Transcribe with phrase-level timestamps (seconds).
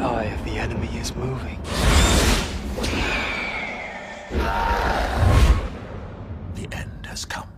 [0.00, 1.58] eye of the enemy is moving.
[6.54, 7.48] The end has come.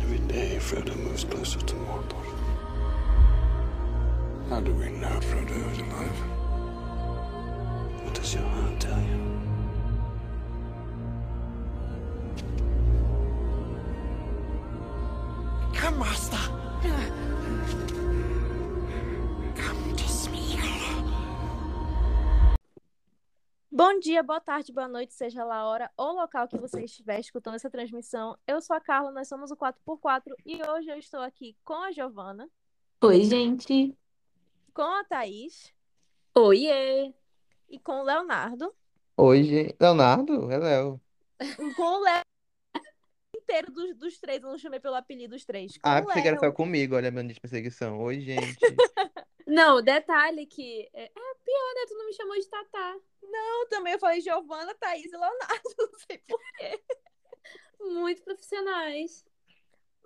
[0.00, 2.24] Every day, Frodo moves closer to Mordor.
[4.48, 6.20] How do we know Frodo is alive?
[8.04, 9.25] What does your heart tell you?
[23.88, 27.20] Bom dia, boa tarde, boa noite, seja lá a hora ou local que você estiver
[27.20, 28.36] escutando essa transmissão.
[28.44, 31.92] Eu sou a Carla, nós somos o 4x4 e hoje eu estou aqui com a
[31.92, 32.50] Giovana,
[33.00, 33.96] Oi, gente.
[34.74, 35.72] com a Thaís
[36.34, 37.14] Oiê.
[37.70, 38.74] e com o Leonardo.
[39.16, 39.76] Oi, gente.
[39.80, 40.50] Leonardo?
[40.50, 41.00] É Léo.
[41.76, 42.22] Com o Léo
[43.36, 45.78] inteiro dos, dos três, eu não chamei pelo apelido dos três.
[45.78, 48.00] Com Ah, o pensei que era só comigo, olha a minha de perseguição.
[48.00, 48.58] Oi, gente.
[49.46, 51.08] Não, detalhe que é, é
[51.44, 51.86] pior, né?
[51.88, 52.96] Tu não me chamou de Tatá.
[53.22, 56.82] Eu também eu falei Giovana, Thaís e Leonardo, não sei porquê.
[57.80, 59.24] Muito profissionais.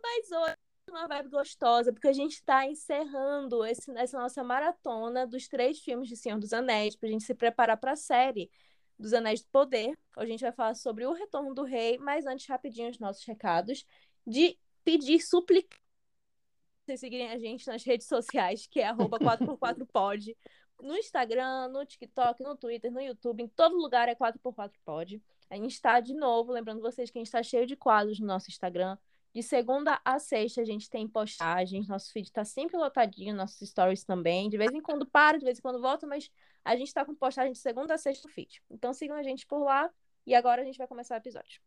[0.03, 0.55] Mas hoje
[0.89, 5.81] é uma vibe gostosa, porque a gente está encerrando esse- essa nossa maratona dos três
[5.81, 8.51] filmes de Senhor dos Anéis, para a gente se preparar para a série
[8.99, 9.91] dos Anéis do Poder.
[10.19, 13.25] Hoje a gente vai falar sobre o Retorno do Rei, mas antes, rapidinho, os nossos
[13.27, 13.87] recados
[14.27, 15.80] de pedir, suplicar
[16.91, 20.37] vocês seguirem a gente nas redes sociais, que é arroba 4x4pod.
[20.83, 25.23] No Instagram, no TikTok, no Twitter, no YouTube, em todo lugar é 4x4pod.
[25.49, 28.27] A gente está, de novo, lembrando vocês que a gente está cheio de quadros no
[28.27, 28.99] nosso Instagram.
[29.33, 34.03] De segunda a sexta a gente tem postagens, nosso feed tá sempre lotadinho, nossos stories
[34.03, 34.49] também.
[34.49, 36.29] De vez em quando para, de vez em quando volta, mas
[36.65, 38.61] a gente tá com postagem de segunda a sexta no feed.
[38.69, 39.89] Então sigam a gente por lá
[40.27, 41.61] e agora a gente vai começar o episódio.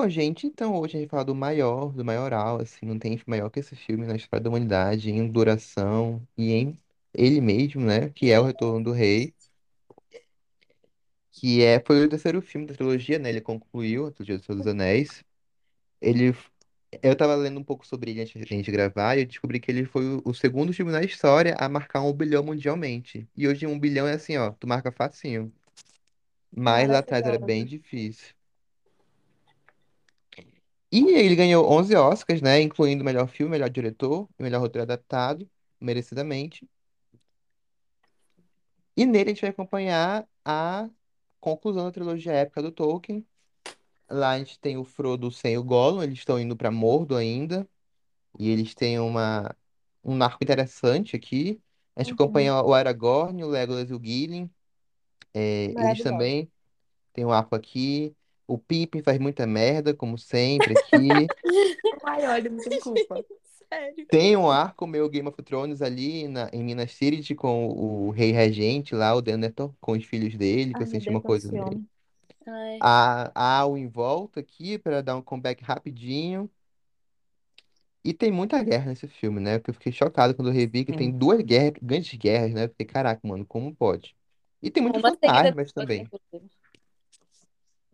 [0.00, 3.20] Bom, gente, então hoje a gente vai falar do maior, do maioral, assim, não tem
[3.26, 6.80] maior que esse filme na história da humanidade, em duração e em
[7.12, 8.08] ele mesmo, né?
[8.10, 9.34] Que é O Retorno do Rei,
[11.32, 13.28] que é, foi o terceiro filme da trilogia, né?
[13.30, 15.24] Ele concluiu a trilogia do Senhor dos Anéis.
[16.00, 16.34] Ele,
[17.02, 19.60] eu tava lendo um pouco sobre ele antes de a gente gravar e eu descobri
[19.60, 23.28] que ele foi o, o segundo filme na história a marcar um bilhão mundialmente.
[23.36, 25.52] E hoje um bilhão é assim, ó, tu marca facinho.
[26.56, 28.34] Mas lá atrás era bem difícil.
[30.90, 32.60] E ele ganhou 11 Oscars, né?
[32.62, 35.48] Incluindo melhor filme, melhor diretor e melhor roteiro adaptado,
[35.80, 36.66] merecidamente.
[38.96, 40.88] E nele a gente vai acompanhar a
[41.40, 43.26] conclusão da trilogia épica do Tolkien.
[44.10, 47.68] Lá a gente tem o Frodo sem o Gollum, eles estão indo para Mordor ainda.
[48.38, 49.54] E eles têm uma,
[50.04, 51.60] um arco interessante aqui.
[51.96, 52.14] A gente Uhum.
[52.14, 54.50] acompanha o Aragorn, o Legolas e o Gimli.
[55.34, 56.50] É, eles também
[57.12, 58.16] têm um arco aqui.
[58.48, 60.96] O Pippin faz muita merda, como sempre, aqui.
[62.02, 63.22] Ai, olha, não tem culpa.
[63.68, 64.06] Sério.
[64.06, 68.32] Tem um arco meio Game of Thrones ali na, em Minas Tirith com o rei
[68.32, 71.52] regente lá, o Denethor, com os filhos dele, que Ai, eu meu senti uma coisa
[71.62, 71.86] homem.
[72.46, 72.78] Ai.
[72.80, 76.50] Há, há o Em Volta aqui para dar um comeback rapidinho.
[78.02, 79.58] E tem muita guerra nesse filme, né?
[79.58, 81.18] Porque eu fiquei chocado quando eu revi que tem Sim.
[81.18, 82.64] duas guerras, grandes guerras, né?
[82.64, 84.16] Eu fiquei, caraca, mano, como pode?
[84.62, 86.02] E tem muitos fantasmas também.
[86.02, 86.50] inclusive.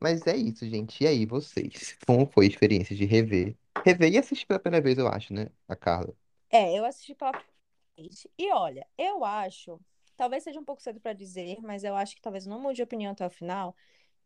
[0.04, 1.02] Mas é isso, gente.
[1.02, 1.96] E aí, vocês?
[2.06, 3.56] Como foi a experiência de rever?
[3.82, 5.48] Rever e assistir pela primeira vez, eu acho, né?
[5.66, 6.14] A Carla.
[6.50, 7.54] É, eu assisti pela primeira
[7.96, 8.26] vez.
[8.36, 9.80] E olha, eu acho,
[10.14, 12.76] talvez seja um pouco cedo para dizer, mas eu acho que talvez eu não mude
[12.76, 13.74] de opinião até o final,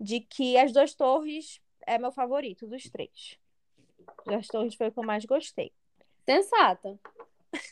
[0.00, 3.38] de que As Duas Torres é meu favorito dos três.
[4.09, 5.72] As Duas Torres foi o que eu mais gostei.
[6.27, 6.99] Sensata.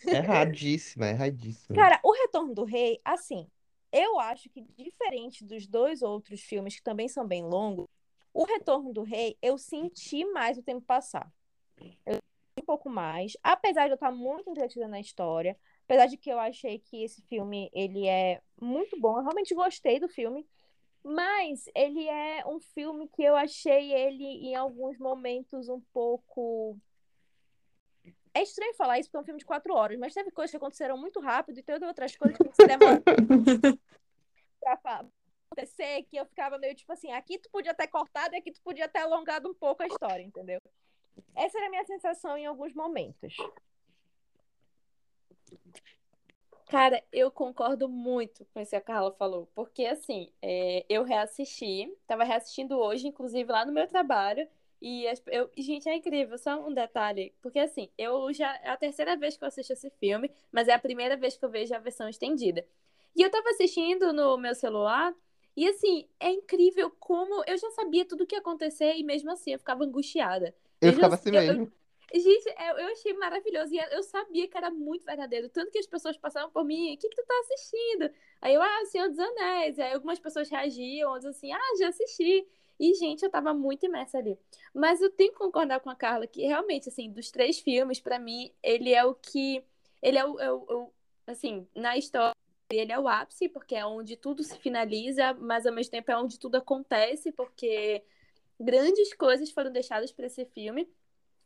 [0.06, 1.74] Erradíssima, erradíssima.
[1.74, 3.50] Cara, O Retorno do Rei, assim,
[3.90, 7.88] eu acho que diferente dos dois outros filmes que também são bem longos,
[8.36, 11.32] O Retorno do Rei, eu senti mais o tempo passar.
[12.04, 16.18] Eu senti um pouco mais, apesar de eu estar muito entretida na história, apesar de
[16.18, 20.46] que eu achei que esse filme, ele é muito bom, eu realmente gostei do filme,
[21.02, 26.76] mas ele é um filme que eu achei ele em alguns momentos um pouco
[28.34, 30.58] é estranho falar isso porque é um filme de quatro horas, mas teve coisas que
[30.58, 33.02] aconteceram muito rápido e teve outras coisas que se demoraram
[34.60, 34.76] pra
[35.56, 38.60] acontecer que eu ficava meio tipo assim, aqui tu podia ter cortado e aqui tu
[38.62, 40.60] podia ter alongado um pouco a história, entendeu?
[41.34, 43.34] Essa era a minha sensação em alguns momentos.
[46.68, 51.90] Cara, eu concordo muito com isso que a Carla falou, porque assim, é, eu reassisti,
[52.06, 54.48] tava reassistindo hoje, inclusive lá no meu trabalho,
[54.82, 59.16] e eu, gente, é incrível, só um detalhe, porque assim, eu já, é a terceira
[59.16, 61.78] vez que eu assisto esse filme, mas é a primeira vez que eu vejo a
[61.78, 62.66] versão estendida.
[63.14, 65.14] E eu tava assistindo no meu celular,
[65.56, 69.30] E assim, é incrível como eu já sabia tudo o que ia acontecer e mesmo
[69.30, 70.54] assim eu ficava angustiada.
[70.80, 71.72] Eu já- ficava assim eu- eu- mesmo.
[72.14, 73.74] Gente, eu, eu achei maravilhoso.
[73.74, 75.48] E eu sabia que era muito verdadeiro.
[75.48, 78.10] Tanto que as pessoas passavam por mim, o que, que tu tá assistindo?
[78.40, 79.78] Aí eu, ah, Senhor dos Anéis.
[79.78, 82.46] Aí algumas pessoas reagiam, outras assim, ah, já assisti.
[82.78, 84.38] E, gente, eu tava muito imersa ali.
[84.72, 88.18] Mas eu tenho que concordar com a Carla que realmente, assim, dos três filmes, pra
[88.20, 89.64] mim, ele é o que.
[90.00, 90.92] Ele é o, é o- o-
[91.26, 92.34] assim, na história,
[92.70, 96.16] ele é o ápice, porque é onde tudo se finaliza, mas ao mesmo tempo é
[96.16, 98.02] onde tudo acontece, porque
[98.58, 100.88] grandes coisas foram deixadas para esse filme.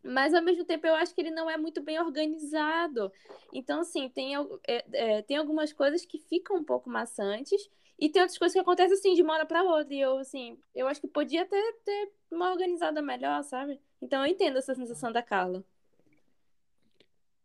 [0.03, 3.13] Mas ao mesmo tempo eu acho que ele não é muito bem organizado.
[3.53, 4.35] Então, assim, tem,
[4.67, 7.69] é, é, tem algumas coisas que ficam um pouco maçantes
[7.99, 9.93] e tem outras coisas que acontecem assim de uma hora para outra.
[9.93, 13.79] E eu, assim, eu acho que podia ter, ter uma organizada melhor, sabe?
[14.01, 15.63] Então eu entendo essa sensação da Carla.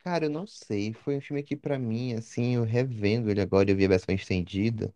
[0.06, 0.94] Cara, eu não sei.
[0.94, 4.14] Foi um filme que, pra mim, assim, eu revendo ele agora, eu vi a versão
[4.14, 4.94] estendida.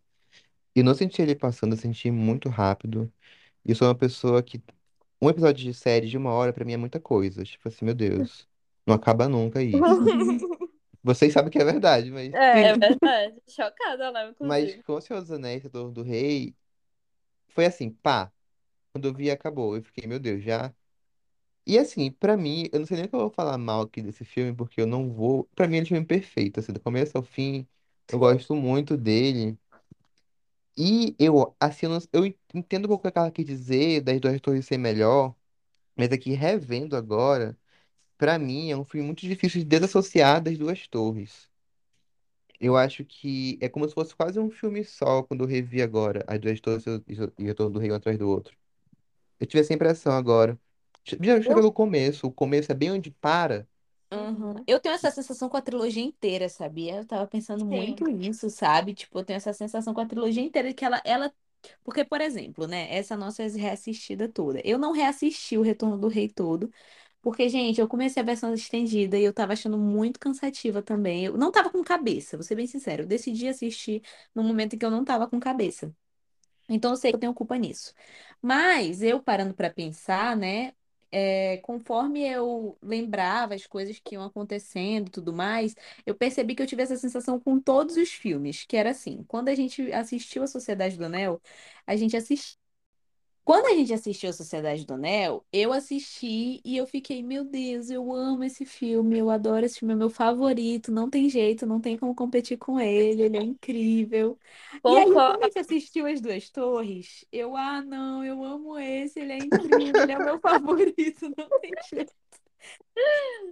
[0.75, 3.11] E não senti ele passando, eu senti muito rápido.
[3.65, 4.61] E eu sou uma pessoa que.
[5.21, 7.43] Um episódio de série de uma hora, pra mim, é muita coisa.
[7.45, 8.47] Tipo assim, meu Deus.
[8.87, 10.13] Não acaba nunca isso.
[11.03, 12.33] Vocês sabem que é verdade, mas.
[12.33, 13.41] É verdade.
[13.47, 14.83] Chocada lá, Mas inclusive.
[14.85, 16.55] com o Senhor dos Anéis, Retorno do Rei,
[17.49, 18.31] foi assim, pá.
[18.93, 19.75] Quando eu vi, acabou.
[19.77, 20.73] Eu fiquei, meu Deus, já.
[21.69, 24.01] E assim, pra mim, eu não sei nem o que eu vou falar mal aqui
[24.01, 25.43] desse filme, porque eu não vou.
[25.55, 27.67] Pra mim, ele é um filme perfeito, assim, do começo ao fim.
[28.11, 29.55] Eu gosto muito dele.
[30.75, 32.25] E eu, assim, eu,
[32.55, 35.35] entendo um pouco o que ela quer dizer das duas torres ser melhor,
[35.95, 37.57] mas aqui, revendo agora,
[38.17, 41.49] pra mim, é um filme muito difícil de desassociar das duas torres.
[42.59, 46.23] Eu acho que é como se fosse quase um filme só quando eu revi agora,
[46.27, 47.03] as duas torres e o
[47.39, 48.57] e o Retorno do Rei um atrás do outro.
[49.39, 50.59] Eu tive essa impressão agora.
[51.05, 53.67] Já chega pelo começo, o começo é bem onde para.
[54.11, 54.55] Uhum.
[54.65, 56.97] Eu tenho essa sensação com a trilogia inteira, sabia?
[56.97, 58.93] Eu tava pensando muito nisso, sabe?
[58.93, 61.31] Tipo, eu tenho essa sensação com a trilogia inteira que ela, ela...
[61.83, 62.87] Porque, por exemplo, né?
[62.93, 64.61] Essa nossa reassistida toda.
[64.63, 66.71] Eu não reassisti o Retorno do Rei todo,
[67.21, 71.25] porque, gente, eu comecei a versão estendida e eu tava achando muito cansativa também.
[71.25, 73.03] Eu não tava com cabeça, vou ser bem sincero.
[73.03, 74.01] Eu decidi assistir
[74.33, 75.93] no momento em que eu não tava com cabeça.
[76.69, 77.93] Então eu sei que eu tenho culpa nisso.
[78.41, 80.73] Mas eu parando para pensar, né?
[81.11, 85.75] É, conforme eu lembrava as coisas que iam acontecendo e tudo mais,
[86.05, 89.49] eu percebi que eu tive essa sensação com todos os filmes, que era assim, quando
[89.49, 91.41] a gente assistiu a Sociedade do Anel,
[91.87, 92.58] a gente assistiu.
[93.49, 97.89] Quando a gente assistiu a Sociedade do Anel, eu assisti e eu fiquei, meu Deus,
[97.89, 101.81] eu amo esse filme, eu adoro esse filme, é meu favorito, não tem jeito, não
[101.81, 104.37] tem como competir com ele, ele é incrível.
[104.85, 109.19] E aí, quando a gente assistiu As Duas Torres, eu, ah, não, eu amo esse,
[109.19, 112.13] ele é incrível, ele é o meu favorito, não tem jeito.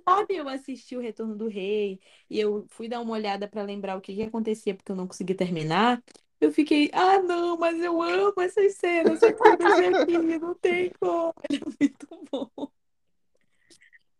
[0.07, 1.99] Sabe, eu assisti o Retorno do Rei
[2.29, 5.07] e eu fui dar uma olhada para lembrar o que que acontecia porque eu não
[5.07, 6.01] consegui terminar.
[6.39, 10.91] Eu fiquei, ah, não, mas eu amo essas cenas, eu quero ver aqui, não tem
[10.99, 11.33] como.
[11.49, 12.71] Ele é muito bom.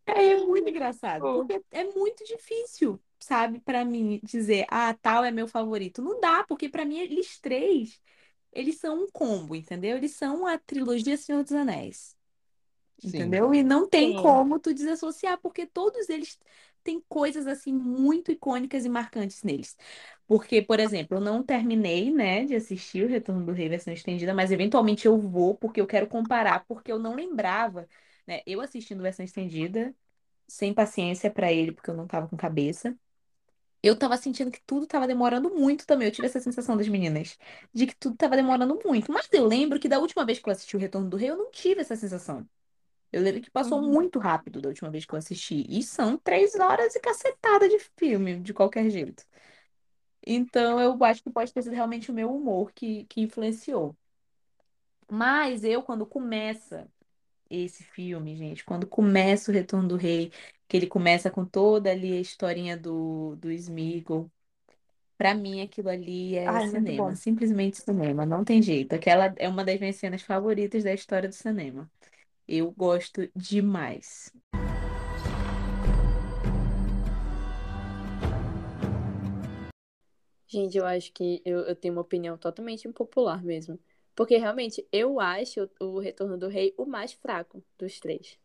[0.05, 5.31] É, é muito engraçado, porque é muito difícil, sabe, para mim dizer, ah, tal é
[5.31, 6.01] meu favorito.
[6.01, 8.01] Não dá, porque para mim eles três,
[8.51, 9.97] eles são um combo, entendeu?
[9.97, 12.15] Eles são a trilogia Senhor dos Anéis.
[12.99, 13.09] Sim.
[13.09, 13.53] Entendeu?
[13.53, 14.23] E não tem Sim.
[14.23, 16.39] como tu desassociar, porque todos eles
[16.83, 19.77] têm coisas assim muito icônicas e marcantes neles.
[20.27, 24.33] Porque, por exemplo, eu não terminei, né, de assistir o Retorno do Rei versão estendida,
[24.33, 27.87] mas eventualmente eu vou, porque eu quero comparar, porque eu não lembrava,
[28.27, 28.41] né?
[28.45, 29.95] Eu assistindo versão estendida,
[30.47, 32.97] sem paciência pra ele, porque eu não tava com cabeça.
[33.83, 36.07] Eu tava sentindo que tudo tava demorando muito também.
[36.07, 37.37] Eu tive essa sensação das meninas,
[37.73, 39.11] de que tudo tava demorando muito.
[39.11, 41.37] Mas eu lembro que da última vez que eu assisti o Retorno do Rei, eu
[41.37, 42.47] não tive essa sensação.
[43.11, 43.83] Eu lembro que passou Uhum.
[43.83, 45.65] muito rápido da última vez que eu assisti.
[45.69, 49.25] E são três horas e cacetada de filme, de qualquer jeito.
[50.29, 53.95] Então, eu acho que pode ter sido realmente o meu humor que, que influenciou.
[55.09, 56.87] Mas eu, quando começa
[57.49, 60.31] esse filme, gente, quando começa o Retorno do Rei,
[60.67, 64.29] que ele começa com toda ali a historinha do, do Sméagol,
[65.17, 68.93] pra mim aquilo ali é Ai, cinema, simplesmente cinema, não tem jeito.
[68.93, 71.89] Aquela é uma das minhas cenas favoritas da história do cinema.
[72.47, 74.33] Eu gosto demais.
[80.47, 83.79] Gente, eu acho que eu, eu tenho uma opinião totalmente impopular mesmo.
[84.15, 88.39] Porque realmente eu acho o Retorno do Rei o mais fraco dos três.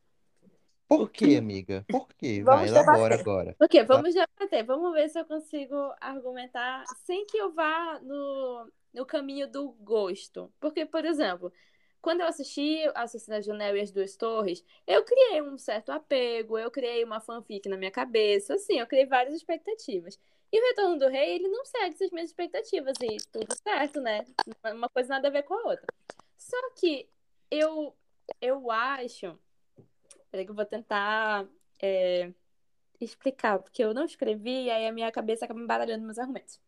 [0.88, 1.84] Por quê, amiga?
[1.90, 2.42] Por quê?
[2.44, 3.16] Vai, Vamos elabora debater.
[3.16, 3.56] agora.
[3.60, 4.64] Ok, vamos debater.
[4.64, 10.52] Vamos ver se eu consigo argumentar sem que eu vá no, no caminho do gosto.
[10.60, 11.52] Porque, por exemplo,
[12.02, 16.58] quando eu assisti a do Anel e as Duas Torres, eu criei um certo apego,
[16.58, 20.18] eu criei uma fanfic na minha cabeça, assim, eu criei várias expectativas.
[20.52, 24.26] E o Retorno do Rei, ele não segue essas minhas expectativas e tudo certo, né?
[24.74, 25.86] Uma coisa nada a ver com a outra.
[26.36, 27.08] Só que
[27.50, 27.96] eu,
[28.40, 29.38] eu acho.
[30.30, 31.46] Peraí que eu vou tentar
[31.80, 32.30] é,
[33.00, 36.60] explicar, porque eu não escrevi e aí a minha cabeça acaba embaralhando meus argumentos.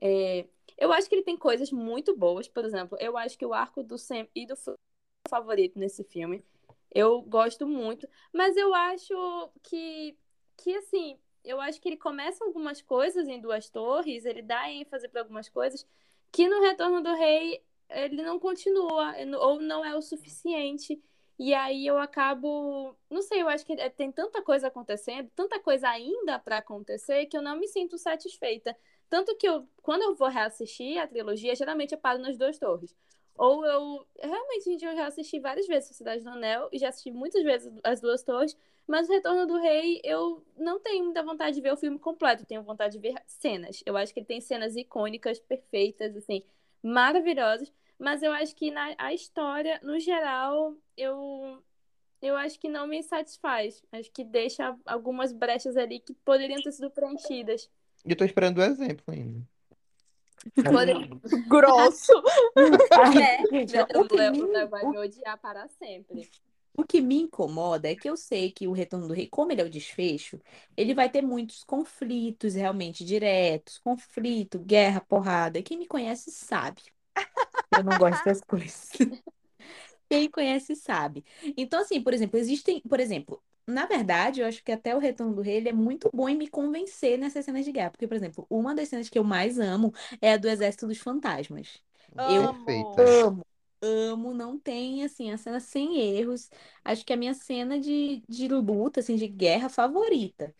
[0.00, 0.46] É,
[0.78, 3.82] eu acho que ele tem coisas muito boas, por exemplo, eu acho que o arco
[3.82, 6.44] do Sam e do é favorito nesse filme.
[6.94, 10.16] Eu gosto muito, mas eu acho que,
[10.56, 15.08] que assim, eu acho que ele começa algumas coisas em Duas Torres, ele dá ênfase
[15.08, 15.86] para algumas coisas
[16.32, 21.00] que no Retorno do Rei ele não continua ou não é o suficiente.
[21.38, 25.60] E aí eu acabo, não sei, eu acho que é, tem tanta coisa acontecendo, tanta
[25.60, 28.74] coisa ainda para acontecer que eu não me sinto satisfeita.
[29.08, 32.94] Tanto que eu, quando eu vou reassistir a trilogia, geralmente eu paro nas duas torres.
[33.38, 34.06] Ou eu.
[34.20, 37.42] Realmente, gente, eu já assisti várias vezes a Cidade do Anel e já assisti muitas
[37.42, 41.60] vezes as duas torres, mas o Retorno do Rei, eu não tenho muita vontade de
[41.60, 43.82] ver o filme completo, eu tenho vontade de ver cenas.
[43.84, 46.42] Eu acho que ele tem cenas icônicas, perfeitas, assim,
[46.82, 51.62] maravilhosas, mas eu acho que na, a história, no geral, eu.
[52.22, 53.84] Eu acho que não me satisfaz.
[53.92, 57.70] Acho que deixa algumas brechas ali que poderiam ter sido preenchidas.
[58.06, 59.46] E eu tô esperando o exemplo ainda.
[61.48, 62.12] Grosso.
[62.56, 66.30] É, Gente, o Léo vai me odiar para sempre.
[66.76, 69.62] O que me incomoda é que eu sei que o Retorno do Rei, como ele
[69.62, 70.38] é o desfecho,
[70.76, 75.62] ele vai ter muitos conflitos realmente diretos, conflito, guerra, porrada.
[75.62, 76.82] Quem me conhece sabe.
[77.76, 78.90] Eu não gosto dessas coisas.
[80.08, 81.24] Quem conhece sabe.
[81.56, 85.34] Então, assim, por exemplo, existem, por exemplo, na verdade, eu acho que até o Retorno
[85.34, 87.90] do Rei ele é muito bom em me convencer nessas cenas de guerra.
[87.90, 90.98] Porque, por exemplo, uma das cenas que eu mais amo é a do Exército dos
[90.98, 91.82] Fantasmas.
[92.24, 93.44] Eu amo,
[93.82, 96.50] amo, não tem, assim, a cena sem erros.
[96.84, 100.54] Acho que é a minha cena de, de luta, assim, de guerra favorita.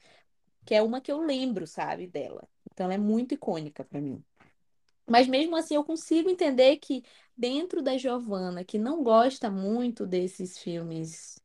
[0.64, 2.48] Que é uma que eu lembro, sabe, dela.
[2.72, 4.22] Então ela é muito icônica pra mim.
[5.06, 7.02] Mas mesmo assim eu consigo entender que
[7.36, 11.40] dentro da Giovanna, que não gosta muito desses filmes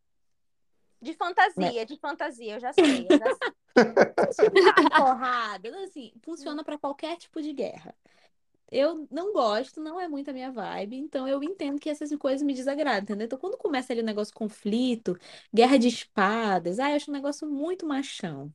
[1.01, 3.07] De fantasia, de fantasia, eu já sei.
[3.09, 3.51] Eu já sei.
[4.95, 7.95] porrada, assim, funciona pra qualquer tipo de guerra.
[8.71, 12.41] Eu não gosto, não é muito a minha vibe, então eu entendo que essas coisas
[12.41, 13.25] me desagradam, entendeu?
[13.25, 15.17] Então, quando começa ali o negócio conflito,
[15.53, 18.53] guerra de espadas, ah, eu acho um negócio muito machão.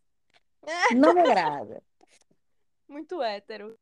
[0.94, 1.82] Não me agrada.
[2.88, 3.76] Muito hétero.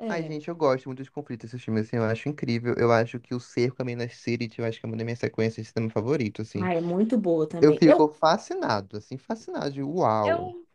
[0.00, 0.28] Ai, É.
[0.28, 2.74] gente, eu gosto muito de conflitos esses filmes, assim, eu acho incrível.
[2.76, 5.18] Eu acho que o Cerco, a Minas Tirith, eu acho que é uma das minhas
[5.18, 6.62] sequências de cinema favorito, assim.
[6.62, 7.72] Ah, é muito boa Eu também.
[7.72, 10.28] Eu, fico fascinado, assim, fascinado, de uau.
[10.28, 10.66] Eu,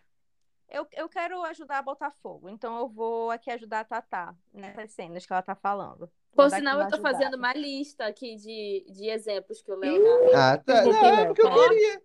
[0.70, 4.92] eu, eu quero ajudar a botar fogo, então eu vou aqui ajudar a Tatá nessas
[4.92, 6.00] cenas que ela tá falando.
[6.00, 7.18] Vou Por dar aqui sinal, uma eu tô ajudada.
[7.18, 9.88] fazendo uma lista aqui de, de exemplos que o dá.
[10.34, 10.84] Ah, tá.
[10.84, 12.02] Eu Não, é porque eu queria.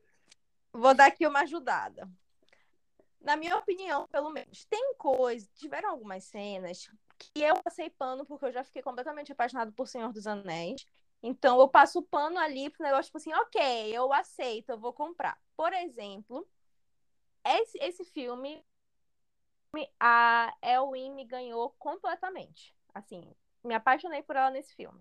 [0.73, 2.09] Vou dar aqui uma ajudada.
[3.21, 8.47] Na minha opinião, pelo menos, tem coisas, tiveram algumas cenas que eu passei pano porque
[8.47, 10.87] eu já fiquei completamente apaixonado por Senhor dos Anéis.
[11.23, 13.61] Então eu passo pano ali pro negócio, tipo assim, ok,
[13.93, 15.39] eu aceito, eu vou comprar.
[15.57, 16.49] Por exemplo,
[17.45, 18.65] esse, esse filme,
[19.99, 22.75] a Elwin me ganhou completamente.
[22.95, 23.35] Assim,
[23.65, 25.01] me apaixonei por ela nesse filme.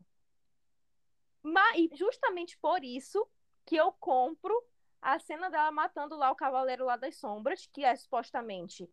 [1.44, 3.28] Mas, e justamente por isso
[3.66, 4.54] que eu compro
[5.02, 8.90] a cena dela matando lá o Cavaleiro lá das Sombras, que é supostamente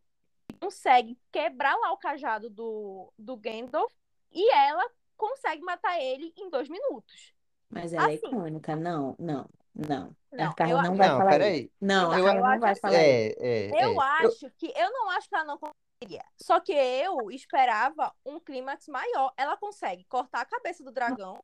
[0.65, 3.93] consegue quebrar lá o cajado do, do Gandalf,
[4.33, 4.85] e ela
[5.17, 7.35] consegue matar ele em dois minutos.
[7.71, 8.27] Mas ela é Assim.
[8.27, 8.75] icônica.
[8.77, 10.17] Não, não, não.
[10.33, 11.61] Não, A Carla eu- não vai Não, falar peraí.
[11.65, 11.73] isso.
[11.81, 13.39] Não, a Eu- Carla eu não acho vai assim, falar isso.
[13.41, 14.05] É, é, Eu é.
[14.05, 16.25] acho que eu não acho que ela não conseguiria.
[16.41, 19.33] Só que eu esperava um clímax maior.
[19.37, 21.43] Ela consegue cortar a cabeça do dragão,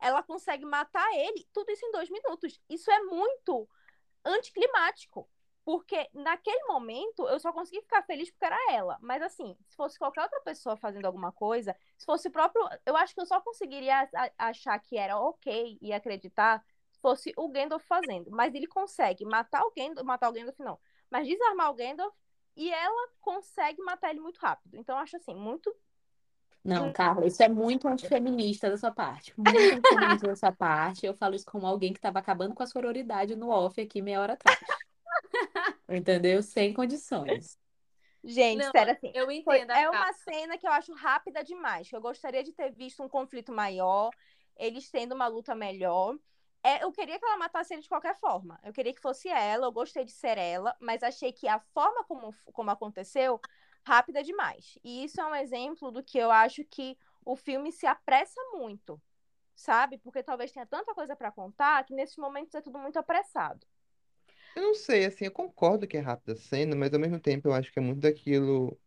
[0.00, 2.58] ela consegue matar ele, tudo isso em dois minutos.
[2.68, 3.68] Isso é muito
[4.24, 5.28] anticlimático.
[5.64, 8.98] Porque naquele momento eu só consegui ficar feliz porque era ela.
[9.00, 12.62] Mas assim, se fosse qualquer outra pessoa fazendo alguma coisa, se fosse o próprio.
[12.84, 17.48] Eu acho que eu só conseguiria achar que era ok e acreditar se fosse o
[17.48, 18.30] Gandalf fazendo.
[18.30, 20.06] Mas ele consegue matar o Gandalf.
[20.06, 20.78] Matar o Gandalf, não.
[21.10, 22.14] Mas desarmar o Gandalf
[22.54, 24.76] e ela consegue matar ele muito rápido.
[24.76, 25.74] Então eu acho assim, muito.
[26.62, 29.32] Não, Carla, isso é muito antifeminista da sua parte.
[29.38, 31.06] Muito antifeminista da sua parte.
[31.06, 34.20] Eu falo isso como alguém que estava acabando com a sororidade no off aqui meia
[34.20, 34.58] hora atrás.
[35.88, 36.42] Entendeu?
[36.42, 37.58] Sem condições.
[38.24, 39.12] Gente, sério, assim.
[39.14, 41.88] Eu entendo a é uma cena que eu acho rápida demais.
[41.88, 44.10] que Eu gostaria de ter visto um conflito maior,
[44.56, 46.16] eles tendo uma luta melhor.
[46.62, 48.58] É, eu queria que ela matasse ele de qualquer forma.
[48.64, 52.02] Eu queria que fosse ela, eu gostei de ser ela, mas achei que a forma
[52.04, 53.38] como, como aconteceu,
[53.86, 54.78] rápida demais.
[54.82, 59.00] E isso é um exemplo do que eu acho que o filme se apressa muito,
[59.54, 59.98] sabe?
[59.98, 63.66] Porque talvez tenha tanta coisa para contar que nesses momentos é tudo muito apressado.
[64.54, 67.48] Eu não sei, assim, eu concordo que é rápida a cena, mas ao mesmo tempo
[67.48, 68.78] eu acho que é muito daquilo.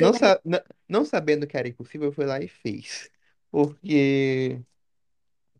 [0.00, 3.10] Não, sa não, não sabendo que era impossível, foi lá e fez.
[3.50, 4.60] Porque,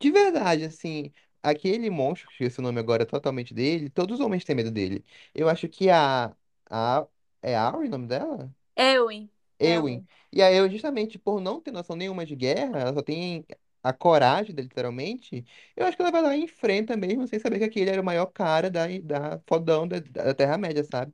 [0.00, 4.56] de verdade, assim, aquele monstro, que o nome agora totalmente dele, todos os homens têm
[4.56, 5.04] medo dele.
[5.34, 6.34] Eu acho que a.
[6.70, 7.06] a
[7.42, 8.54] é Auri o nome dela?
[8.76, 9.30] Eowyn.
[9.60, 10.06] Eowyn.
[10.32, 13.46] E a Eowyn, justamente por não ter noção nenhuma de guerra, ela só tem
[13.84, 15.44] a coragem, literalmente.
[15.76, 18.06] Eu acho que ela vai lá e enfrenta mesmo, sem saber que aquele era o
[18.06, 21.12] maior cara da, da fodão da, da Terra-média, sabe?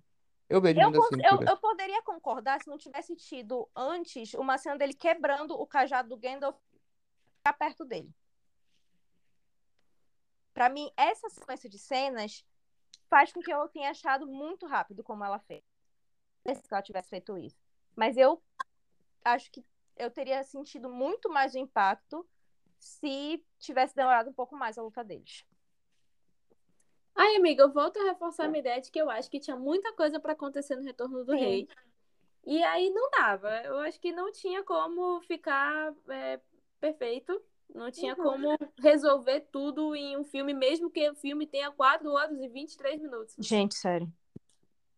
[0.48, 1.20] Eu vejo Eu, cons- assim.
[1.24, 6.08] eu, eu poderia concordar se não tivesse tido antes uma cena dele quebrando o cajado
[6.08, 6.56] do Gandalf
[7.38, 8.12] ficar perto dele.
[10.52, 12.44] Pra mim, essa sequência de cenas
[13.08, 15.62] faz com que eu tenha achado muito rápido como ela fez.
[16.46, 17.56] Se ela tivesse feito isso.
[17.96, 18.42] Mas eu
[19.24, 19.64] acho que
[19.96, 22.28] eu teria sentido muito mais o impacto
[22.80, 25.44] se tivesse demorado um pouco mais a luta deles.
[27.14, 29.56] Ai, amiga, eu volto a reforçar a minha ideia de que eu acho que tinha
[29.56, 31.38] muita coisa pra acontecer no Retorno do Sim.
[31.38, 31.68] Rei.
[32.46, 33.50] E aí não dava.
[33.62, 36.40] Eu acho que não tinha como ficar é,
[36.80, 37.40] perfeito.
[37.75, 38.22] Não tinha Uhum.
[38.22, 43.00] como resolver tudo em um filme, mesmo que o filme tenha 4 horas e 23
[43.00, 43.34] minutos.
[43.38, 44.10] Gente, sério.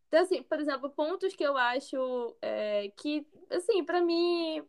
[0.09, 4.63] Então, assim, por exemplo, pontos que eu acho é, que, assim, pra mim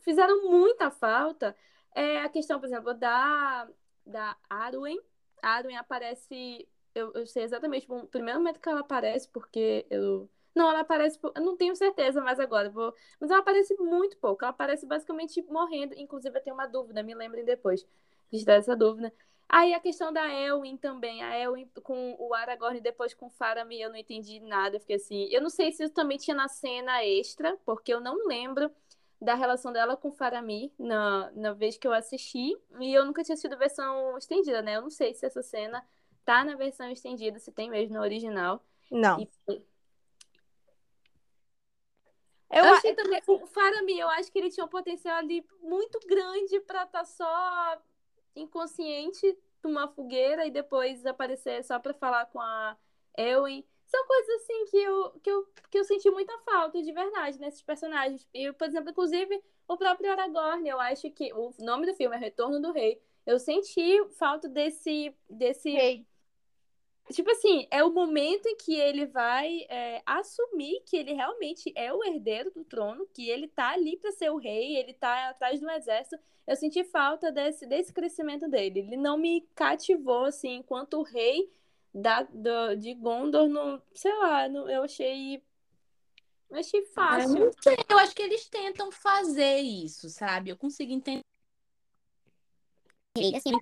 [0.00, 1.56] fizeram muita falta
[1.94, 3.68] é a questão, por exemplo, da,
[4.06, 5.00] da Arwen.
[5.42, 10.28] A Arwen aparece, eu, eu sei exatamente o primeiro momento que ela aparece, porque eu.
[10.54, 12.94] Não, ela aparece, eu não tenho certeza mais agora, vou...
[13.18, 14.44] mas ela aparece muito pouco.
[14.44, 15.94] Ela aparece basicamente morrendo.
[15.96, 17.86] Inclusive, eu tenho uma dúvida, me lembrem depois
[18.30, 19.12] de tirar essa dúvida.
[19.52, 23.30] Aí a questão da Elwyn também, a Elwyn com o Aragorn e depois com o
[23.30, 26.48] Faramir, eu não entendi nada, fiquei assim, eu não sei se isso também tinha na
[26.48, 28.70] cena extra, porque eu não lembro
[29.22, 33.22] da relação dela com o Faramir na, na vez que eu assisti, e eu nunca
[33.22, 34.76] tinha assistido a versão estendida, né?
[34.76, 35.84] Eu não sei se essa cena
[36.24, 38.64] tá na versão estendida, se tem mesmo na original.
[38.90, 39.20] Não.
[39.20, 39.28] E
[42.50, 45.98] Eu, Eu achei também o Faramir, eu acho que ele tinha um potencial ali muito
[46.06, 47.80] grande pra estar só
[48.34, 52.76] inconsciente numa fogueira e depois aparecer só pra falar com a
[53.16, 53.64] Elwyn.
[53.92, 57.60] São coisas assim que eu, que eu, que eu senti muita falta de verdade nesses
[57.60, 58.26] personagens.
[58.32, 62.18] E, por exemplo, inclusive o próprio Aragorn, eu acho que o nome do filme é
[62.18, 62.98] Retorno do Rei.
[63.26, 66.06] Eu senti falta desse desse Rei.
[67.12, 71.92] Tipo assim, é o momento em que ele vai é, assumir que ele realmente é
[71.92, 75.60] o herdeiro do trono, que ele tá ali para ser o rei, ele tá atrás
[75.60, 76.16] do exército.
[76.46, 78.80] Eu senti falta desse, desse crescimento dele.
[78.80, 81.50] Ele não me cativou, assim, enquanto o rei
[81.94, 85.42] da, do- de Gondor, no, sei lá, no- eu achei.
[86.50, 87.38] Eu achei Eu fácil.
[87.38, 90.50] não sei, eu acho que eles tentam fazer isso, sabe?
[90.50, 91.22] Eu consigo entender.
[93.36, 93.52] Assim,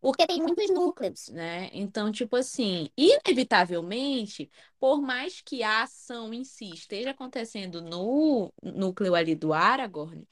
[0.00, 1.70] Porque tem muitos núcleos, né?
[1.72, 9.14] Então, tipo assim, inevitavelmente, por mais que a ação em si esteja acontecendo no núcleo
[9.14, 10.26] ali do Aragorn,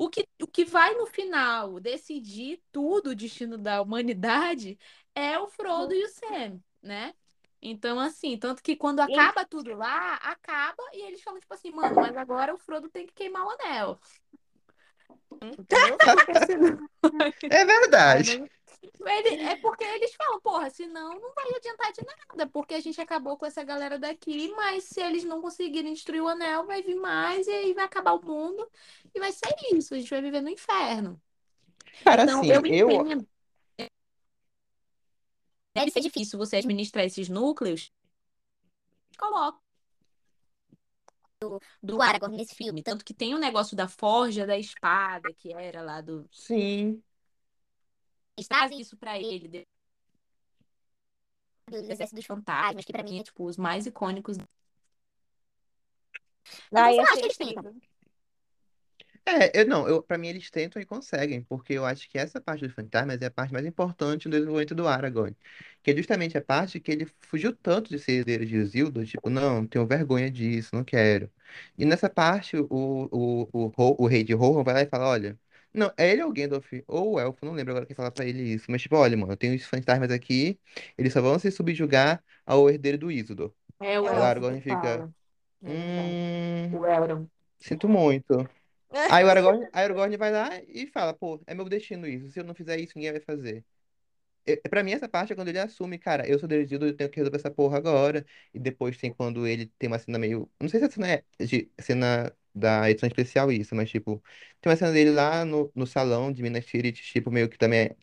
[0.00, 4.78] o que, o que vai no final decidir tudo o destino da humanidade
[5.14, 7.14] é o Frodo e o Sam, né?
[7.60, 11.96] Então, assim, tanto que quando acaba tudo lá, acaba e eles falam, tipo assim, mano,
[11.96, 14.00] mas agora o Frodo tem que queimar o anel.
[15.68, 16.90] Senão-
[17.50, 18.42] É verdade.
[19.02, 23.00] Ele- é porque eles falam, porra, senão não vai adiantar de nada, porque a gente
[23.00, 26.94] acabou com essa galera daqui, mas se eles não conseguirem destruir o anel, vai vir
[26.96, 28.66] mais e aí vai acabar o mundo
[29.14, 31.20] e vai ser isso, a gente vai viver no inferno.
[32.04, 33.26] Cara, Então, assim, eu eu.
[35.74, 37.92] Deve ser difícil você administrar esses núcleos.
[39.18, 39.58] Coloca
[41.82, 42.82] do Aragorn nesse filme.
[42.82, 46.28] Tanto que tem o negócio da forja da espada, que era lá do.
[46.30, 47.02] Sim.
[48.48, 49.66] Traz isso pra ele,
[51.68, 54.36] do Exército dos fantasmas, que pra mim é tipo os mais icônicos.
[56.72, 57.76] Ai, eu acho que eles tentam.
[59.32, 62.40] É, eu não, eu, pra mim eles tentam e conseguem, porque eu acho que essa
[62.40, 65.36] parte dos fantasmas é a parte mais importante do desenvolvimento do Aragorn.
[65.82, 69.30] Que é justamente a parte que ele fugiu tanto de ser herdeiro de Isildur, tipo,
[69.30, 71.30] não, tenho vergonha disso, não quero.
[71.78, 75.06] E nessa parte, o, o, o, Ro- o rei de Rohan vai lá e fala,
[75.08, 75.38] olha,
[75.72, 78.24] não, é ele ou o Gandalf, ou o Elfo, não lembro agora quem fala pra
[78.26, 80.58] ele isso, mas tipo, olha, mano, eu tenho os fantasmas aqui,
[80.98, 83.52] eles só vão se subjugar ao herdeiro do Isildur.
[83.80, 85.12] É o Aí o elfo Aragorn que fica, fala.
[85.62, 86.16] É
[86.72, 87.28] hum, O Elrond.
[87.60, 88.48] sinto muito.
[89.08, 92.30] Aí o Aragorn, aí o Aragorn vai lá e fala, pô, é meu destino isso.
[92.30, 93.64] Se eu não fizer isso, ninguém vai fazer.
[94.46, 97.10] E- Pra mim, essa parte é quando ele assume, cara, eu sou dirigido, eu tenho
[97.10, 98.26] que resolver essa porra agora.
[98.54, 100.50] E depois tem quando ele tem uma cena meio.
[100.60, 104.22] Não sei se a cena é de cena da edição especial isso, mas tipo,
[104.60, 107.80] tem uma cena dele lá no, no salão de Minas Tirith, tipo, meio que também
[107.88, 107.96] é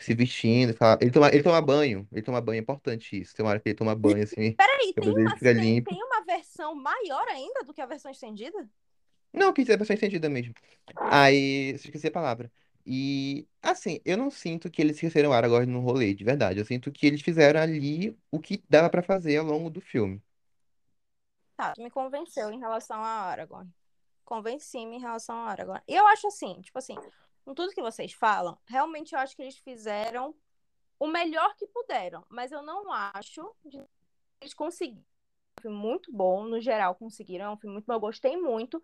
[0.00, 0.98] se vestindo, fala...
[1.02, 3.34] ele, toma, ele toma banho, ele toma banho, é importante isso.
[3.36, 6.74] Tem uma hora que ele toma banho, assim, Peraí, tem uma, tem, tem uma versão
[6.74, 8.68] maior ainda do que a versão estendida?
[9.36, 10.54] Não, quis dizer a pessoa entendida mesmo.
[10.96, 12.50] Aí, esqueci a palavra.
[12.86, 16.58] E, assim, eu não sinto que eles esqueceram Aragorn no rolê, de verdade.
[16.58, 20.22] Eu sinto que eles fizeram ali o que dava pra fazer ao longo do filme.
[21.56, 23.68] Tá, me convenceu em relação a Aragorn.
[24.24, 25.82] Convenci-me em relação a Aragorn.
[25.88, 26.94] E eu acho assim, tipo assim,
[27.44, 30.34] com tudo que vocês falam, realmente eu acho que eles fizeram
[30.98, 32.24] o melhor que puderam.
[32.28, 33.82] Mas eu não acho que
[34.40, 35.04] eles conseguiram.
[35.58, 37.52] É filme muito bom, no geral conseguiram.
[37.52, 38.82] É filme muito bom, eu gostei muito.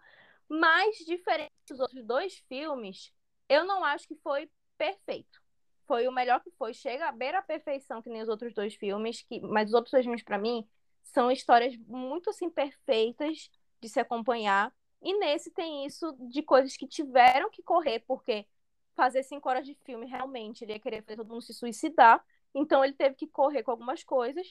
[0.49, 3.13] Mas, diferente dos outros dois filmes,
[3.49, 5.41] eu não acho que foi perfeito.
[5.87, 6.73] Foi o melhor que foi.
[6.75, 9.23] Chega à beira a perfeição, que nem os outros dois filmes.
[9.23, 9.41] Que...
[9.41, 10.67] Mas os outros dois filmes, pra mim,
[11.03, 13.51] são histórias muito assim perfeitas
[13.81, 14.73] de se acompanhar.
[15.01, 18.47] E nesse tem isso de coisas que tiveram que correr, porque
[18.95, 22.25] fazer cinco horas de filme realmente ele ia querer fazer todo mundo se suicidar.
[22.55, 24.49] Então ele teve que correr com algumas coisas.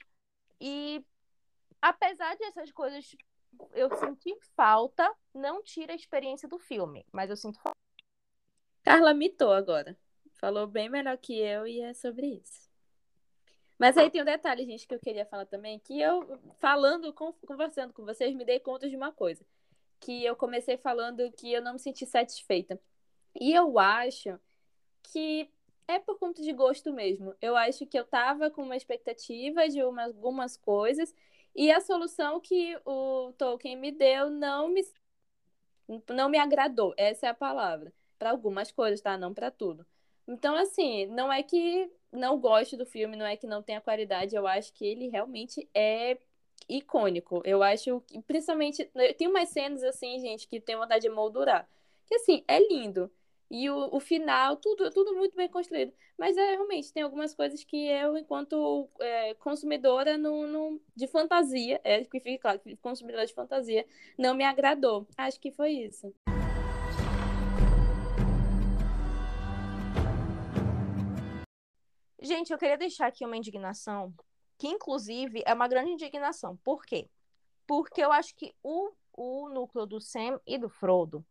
[0.60, 1.04] E
[1.82, 3.16] apesar dessas coisas
[3.74, 7.78] eu senti falta, não tira a experiência do filme, mas eu sinto falta.
[8.84, 9.97] Carla mitou agora.
[10.34, 12.69] Falou bem melhor que eu e é sobre isso.
[13.78, 17.93] Mas aí tem um detalhe, gente, que eu queria falar também, que eu, falando, conversando
[17.93, 19.43] com vocês, me dei conta de uma coisa.
[20.00, 22.80] Que eu comecei falando que eu não me senti satisfeita.
[23.39, 24.39] E eu acho
[25.04, 25.50] que
[25.88, 27.36] é por conta de gosto mesmo.
[27.41, 31.13] Eu acho que eu tava com uma expectativa de uma, algumas coisas
[31.56, 34.82] e a solução que o Tolkien me deu não me
[36.10, 36.94] não me agradou.
[36.98, 37.92] Essa é a palavra.
[38.18, 39.18] Para algumas coisas, tá?
[39.18, 39.86] Não para tudo.
[40.28, 44.36] Então, assim, não é que não gosto do filme, não é que não tenha qualidade,
[44.36, 46.18] eu acho que ele realmente é
[46.70, 47.42] icônico.
[47.44, 51.68] Eu acho que, principalmente, tem umas cenas assim, gente, que tem vontade de moldurar.
[52.06, 53.12] Que assim, é lindo.
[53.54, 55.92] E o, o final, tudo, tudo muito bem construído.
[56.18, 61.82] Mas é, realmente tem algumas coisas que eu, enquanto é, consumidora não, não, de fantasia,
[61.84, 63.86] é que fica claro, consumidora de fantasia,
[64.18, 65.06] não me agradou.
[65.18, 66.16] Acho que foi isso.
[72.22, 74.14] Gente, eu queria deixar aqui uma indignação,
[74.58, 76.56] que inclusive é uma grande indignação.
[76.64, 77.10] Por quê?
[77.68, 81.26] Porque eu acho que o, o núcleo do Sam e do Frodo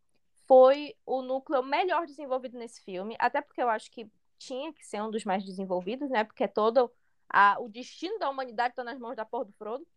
[0.51, 5.01] foi o núcleo melhor desenvolvido nesse filme, até porque eu acho que tinha que ser
[5.01, 6.25] um dos mais desenvolvidos, né?
[6.25, 6.91] Porque todo
[7.29, 9.87] a, o destino da humanidade tá nas mãos da porra do Frodo.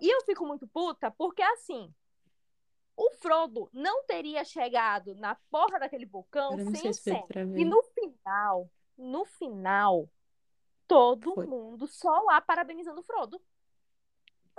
[0.00, 1.92] E eu fico muito puta porque, assim,
[2.96, 7.20] o Frodo não teria chegado na porra daquele vulcão sem o Sam.
[7.54, 10.08] E no final, no final,
[10.88, 11.46] todo Foi.
[11.46, 13.38] mundo só lá parabenizando o Frodo.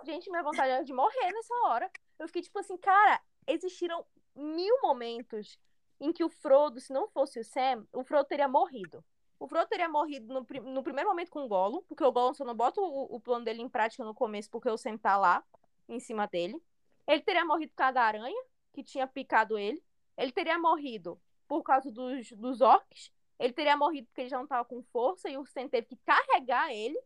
[0.04, 1.92] Gente, minha vontade era de morrer nessa hora.
[2.20, 4.06] Eu fiquei tipo assim, cara, existiram
[4.36, 5.58] mil momentos
[6.00, 9.04] em que o Frodo, se não fosse o Sam, o Frodo teria morrido.
[9.40, 12.46] O Frodo teria morrido no, no primeiro momento com o Gollum, porque o Gollum só
[12.46, 15.44] não bota o, o, plano dele em prática no começo, porque o Sam tá lá,
[15.88, 16.62] em cima dele.
[17.08, 18.44] Ele teria morrido por causa da aranha,
[18.74, 19.84] que tinha picado ele.
[20.18, 23.12] Ele teria morrido por causa dos, dos orcs.
[23.38, 25.98] Ele teria morrido porque ele já não tava com força e o Sam teve que
[25.98, 26.98] carregar ele.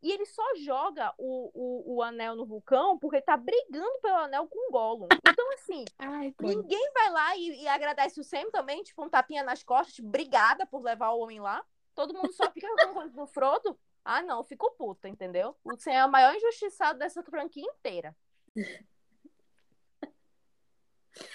[0.00, 4.46] E ele só joga o, o, o anel no vulcão porque tá brigando pelo anel
[4.46, 5.08] com o Gollum.
[5.26, 9.42] Então, assim, Ai, ninguém vai lá e, e, agradece o Sam também, tipo, um tapinha
[9.42, 11.64] nas costas, tipo, obrigada por levar o homem lá.
[11.94, 13.78] Todo mundo só fica com coisa do Frodo.
[14.04, 15.56] Ah, não, fico puta, entendeu?
[15.64, 18.16] O Sam é o maior injustiçado dessa franquia inteira.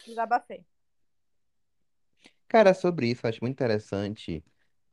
[0.05, 0.65] Desabafei.
[2.47, 4.43] Cara, sobre isso, eu acho muito interessante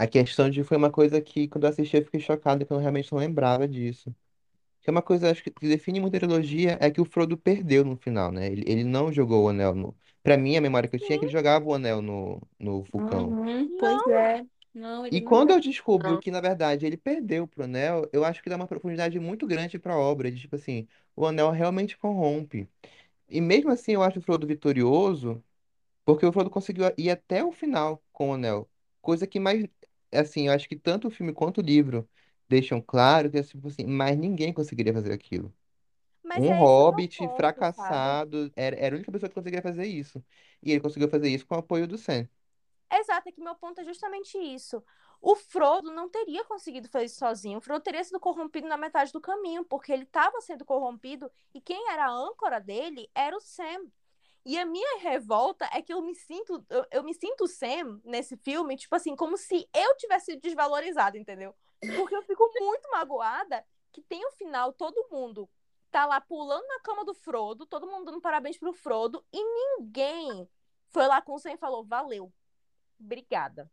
[0.04, 2.78] a questão de foi uma coisa que, quando eu assisti, eu fiquei chocado, que eu
[2.78, 4.14] realmente não lembrava disso.
[4.82, 7.36] Que é uma coisa, acho que, que define muito a trilogia, é que o Frodo
[7.38, 8.48] perdeu no final, né?
[8.48, 9.96] Ele, ele não jogou o anel no...
[10.22, 12.82] Pra mim, a memória que eu tinha é que ele jogava o anel no, no
[12.84, 13.36] vulcão.
[13.36, 14.46] Uhum, pois é.
[14.74, 16.20] Não, ele E não quando eu descubro Não.
[16.20, 19.78] que, na verdade, ele perdeu pro anel, eu acho que dá uma profundidade muito grande
[19.78, 20.86] pra obra, de tipo assim,
[21.16, 22.68] o anel realmente corrompe.
[23.28, 25.42] E mesmo assim, eu acho o Frodo vitorioso,
[26.04, 28.70] porque o Frodo conseguiu ir até o final com o anel.
[29.02, 29.66] Coisa que mais,
[30.12, 32.08] assim, eu acho que tanto o filme quanto o livro
[32.48, 35.54] deixam claro que, é tipo assim, mais ninguém conseguiria fazer aquilo.
[36.24, 38.16] Mas Um é esse o meu hobbit ponto, sabe?
[38.16, 40.24] fracassado era, era a única pessoa que conseguiria fazer isso.
[40.62, 42.28] E ele conseguiu fazer isso com o apoio do Sam.
[42.92, 44.82] Exato, é que meu ponto é justamente isso.
[45.20, 47.58] O Frodo não teria conseguido fazer isso sozinho.
[47.58, 51.60] O Frodo teria sido corrompido na metade do caminho, porque ele estava sendo corrompido e
[51.60, 53.86] quem era a âncora dele era o Sam.
[54.44, 58.36] E a minha revolta é que eu me sinto, eu, eu me sinto Sam nesse
[58.38, 61.54] filme, tipo assim, como se eu tivesse sido desvalorizada, entendeu?
[61.96, 65.48] Porque eu fico muito magoada que tem o final, todo mundo
[65.90, 70.48] tá lá pulando na cama do Frodo, todo mundo dando parabéns pro Frodo, e ninguém
[70.88, 72.32] foi lá com o Sam e falou, valeu,
[72.98, 73.70] obrigada.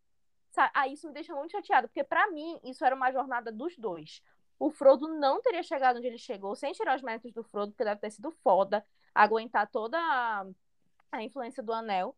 [0.50, 3.78] sa- Ah, isso me deixa muito chateada, porque pra mim isso era uma jornada dos
[3.78, 4.22] dois.
[4.60, 7.84] O Frodo não teria chegado onde ele chegou, sem tirar os méritos do Frodo, porque
[7.84, 8.84] deve ter sido foda
[9.18, 10.46] aguentar toda a,
[11.12, 12.16] a influência do Anel,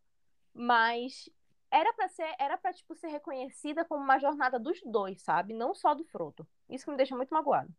[0.52, 1.30] mas
[1.70, 5.54] era pra ser, era para tipo ser reconhecida como uma jornada dos dois, sabe?
[5.54, 6.46] Não só do Frodo.
[6.68, 7.72] Isso que me deixa muito magoado.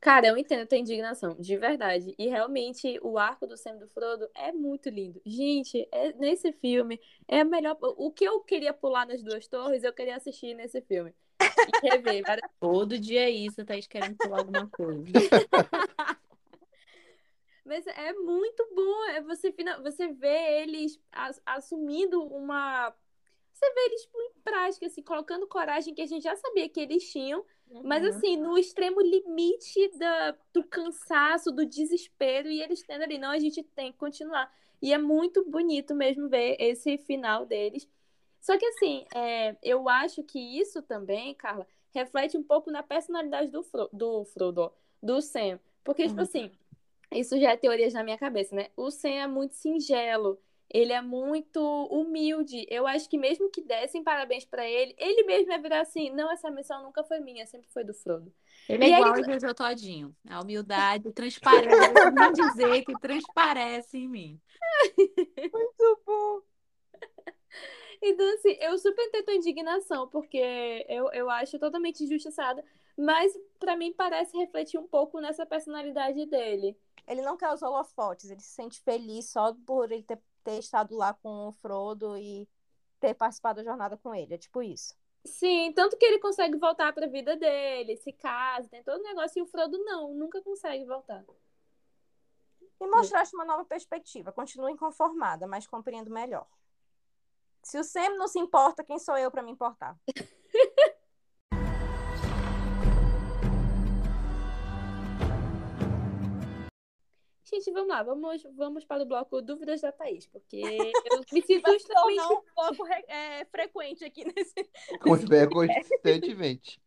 [0.00, 2.12] Cara, eu entendo a tua indignação, de verdade.
[2.18, 5.20] E realmente o arco do Sam do Frodo é muito lindo.
[5.24, 7.76] Gente, é- nesse filme é melhor.
[7.80, 11.14] O que eu queria pular nas duas torres, eu queria assistir nesse filme.
[11.40, 15.04] E rever várias Todo dia é isso, Thaís querendo falar alguma coisa.
[17.64, 22.92] Mas é muito bom, é você, você vê eles as- assumindo uma.
[23.52, 26.80] Você vê eles tipo, em prática, assim, colocando coragem que a gente já sabia que
[26.80, 27.44] eles tinham,
[27.82, 28.08] mas Uhum.
[28.08, 33.38] assim, no extremo limite da, do cansaço, do desespero, e eles tendo ali, não, a
[33.38, 34.52] gente tem que continuar.
[34.80, 37.88] E é muito bonito mesmo ver esse final deles.
[38.40, 43.50] Só que assim, é, eu acho que isso também, Carla, reflete um pouco na personalidade
[43.50, 45.60] do, Fro do Frodo, do Sam.
[45.84, 46.22] Porque, tipo Uhum.
[46.22, 46.50] assim,
[47.18, 48.68] isso já é teorias na minha cabeça, né?
[48.76, 50.38] O Sam é muito singelo,
[50.70, 52.66] ele é muito humilde.
[52.70, 56.30] Eu acho que mesmo que dessem parabéns pra ele, ele mesmo ia virar assim, não,
[56.32, 58.32] essa missão nunca foi minha, sempre foi do Frodo.
[58.68, 60.14] Ele é E aí- igual o Jojo Todinho.
[60.28, 61.92] A humildade transparece.
[62.16, 64.40] Vou dizer que transparece em mim.
[65.52, 66.40] Muito bom.
[68.04, 72.64] Então, assim, eu super entendo a indignação, porque eu, eu acho totalmente injustiçada,
[72.98, 76.76] mas pra mim parece refletir um pouco nessa personalidade dele.
[77.06, 80.94] Ele não quer os holofotes, ele se sente feliz só por ele ter, ter estado
[80.96, 82.48] lá com o Frodo e
[83.00, 84.34] ter participado da jornada com ele.
[84.34, 84.94] É tipo isso.
[85.24, 89.38] Sim, tanto que ele consegue voltar pra vida dele, se casa, tem todo o negócio,
[89.38, 91.24] e o Frodo não, nunca consegue voltar.
[92.80, 94.32] E mostraste uma nova perspectiva.
[94.32, 96.48] Continuo inconformada, mas compreendo melhor.
[97.62, 99.96] Se o Sam não se importa, quem sou eu para me importar?
[107.52, 111.70] Gente, vamos lá, vamos, vamos para o bloco Dúvidas da Thaís, porque eu me sinto
[111.76, 114.54] extremamente não, um pouco é, frequente aqui nesse.
[115.02, 116.80] Constantemente.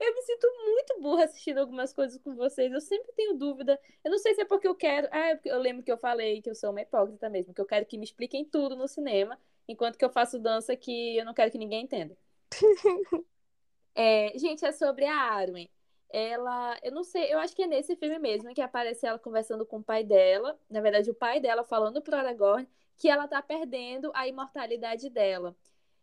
[0.00, 2.70] Eu me sinto muito burra assistindo algumas coisas com vocês.
[2.70, 3.80] Eu sempre tenho dúvida.
[4.04, 5.08] Eu não sei se é porque eu quero.
[5.10, 7.60] Ah, é porque eu lembro que eu falei que eu sou uma hipócrita mesmo, que
[7.60, 11.24] eu quero que me expliquem tudo no cinema, enquanto que eu faço dança que eu
[11.24, 12.16] não quero que ninguém entenda.
[13.96, 15.70] É, gente, é sobre a Arwen.
[16.16, 19.66] Ela, eu não sei, eu acho que é nesse filme mesmo que aparece ela conversando
[19.66, 20.56] com o pai dela.
[20.70, 25.56] Na verdade, o pai dela falando pro Aragorn que ela tá perdendo a imortalidade dela.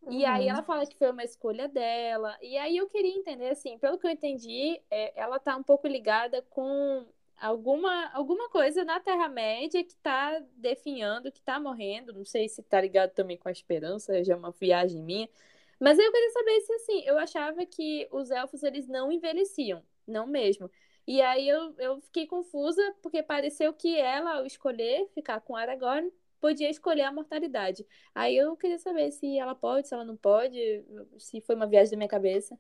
[0.09, 2.37] E aí ela fala que foi uma escolha dela.
[2.41, 5.87] E aí eu queria entender, assim, pelo que eu entendi, é, ela tá um pouco
[5.87, 7.05] ligada com
[7.39, 12.11] alguma, alguma coisa na Terra-média que tá definhando, que tá morrendo.
[12.13, 15.29] Não sei se tá ligado também com a esperança, já é uma viagem minha.
[15.79, 19.81] Mas eu queria saber se, assim, eu achava que os elfos, eles não envelheciam.
[20.11, 20.69] Não mesmo.
[21.07, 26.11] E aí eu, eu fiquei confusa, porque pareceu que ela, ao escolher ficar com Aragorn,
[26.39, 27.87] podia escolher a mortalidade.
[28.13, 30.83] Aí eu queria saber se ela pode, se ela não pode,
[31.17, 32.57] se foi uma viagem da minha cabeça.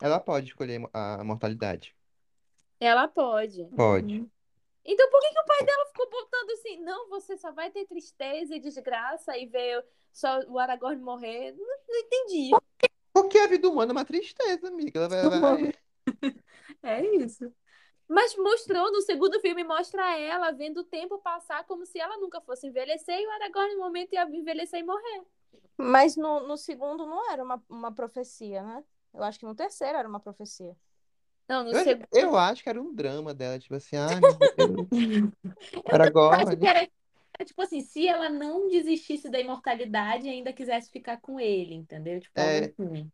[0.00, 1.94] Ela pode escolher a mortalidade.
[2.80, 3.64] Ela pode.
[3.76, 4.26] Pode.
[4.84, 6.80] Então por que, que o pai dela ficou botando assim?
[6.80, 11.52] Não, você só vai ter tristeza e desgraça e ver só o Aragorn morrer.
[11.52, 12.50] Não, não entendi.
[13.12, 14.98] Porque a vida humana é uma tristeza, amiga.
[14.98, 15.72] Ela vai, vai-
[16.82, 17.52] É isso.
[18.08, 22.40] Mas mostrou, no segundo filme, mostra ela vendo o tempo passar como se ela nunca
[22.40, 25.22] fosse envelhecer e o Aragorn, no momento, ia envelhecer e morrer.
[25.78, 28.84] Mas no, no segundo não era uma, uma profecia, né?
[29.14, 30.76] Eu acho que no terceiro era uma profecia.
[31.48, 32.08] Não, no Eu, segundo.
[32.12, 34.88] eu acho que era um drama dela, tipo assim, ai, meu Deus.
[35.86, 36.66] Era Acho que Aragorn.
[36.66, 36.80] era,
[37.38, 41.74] era tipo assim, se ela não desistisse da imortalidade e ainda quisesse ficar com ele,
[41.74, 42.20] entendeu?
[42.20, 42.64] Tipo, É.
[42.64, 43.10] assim.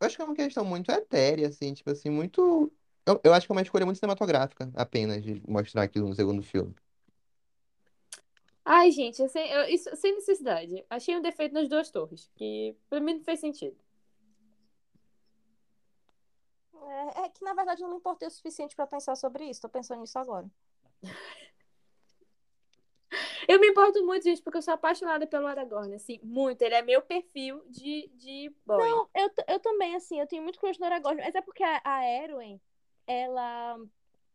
[0.00, 2.72] Eu acho que é uma questão muito etérea, assim, tipo assim, muito.
[3.08, 6.42] Eu, eu acho que é uma escolha muito cinematográfica, apenas, de mostrar aquilo no segundo
[6.42, 6.74] filme.
[8.64, 10.84] Ai, gente, sem, eu- isso, sem necessidade.
[10.90, 13.76] Achei um defeito nas duas torres, que pra mim não fez sentido.
[17.14, 19.60] É, é que, na verdade, eu não me importei o suficiente para pensar sobre isso.
[19.60, 20.50] Tô pensando nisso agora.
[23.48, 26.62] Eu me importo muito, gente, porque eu sou apaixonada pelo Aragorn, assim, muito.
[26.62, 29.02] Ele é meu perfil de, de boy.
[29.02, 31.62] Não, eu, t- eu também, assim, eu tenho muito crush no Aragorn, mas é porque
[31.62, 32.60] a, a Erwin,
[33.08, 33.78] ela,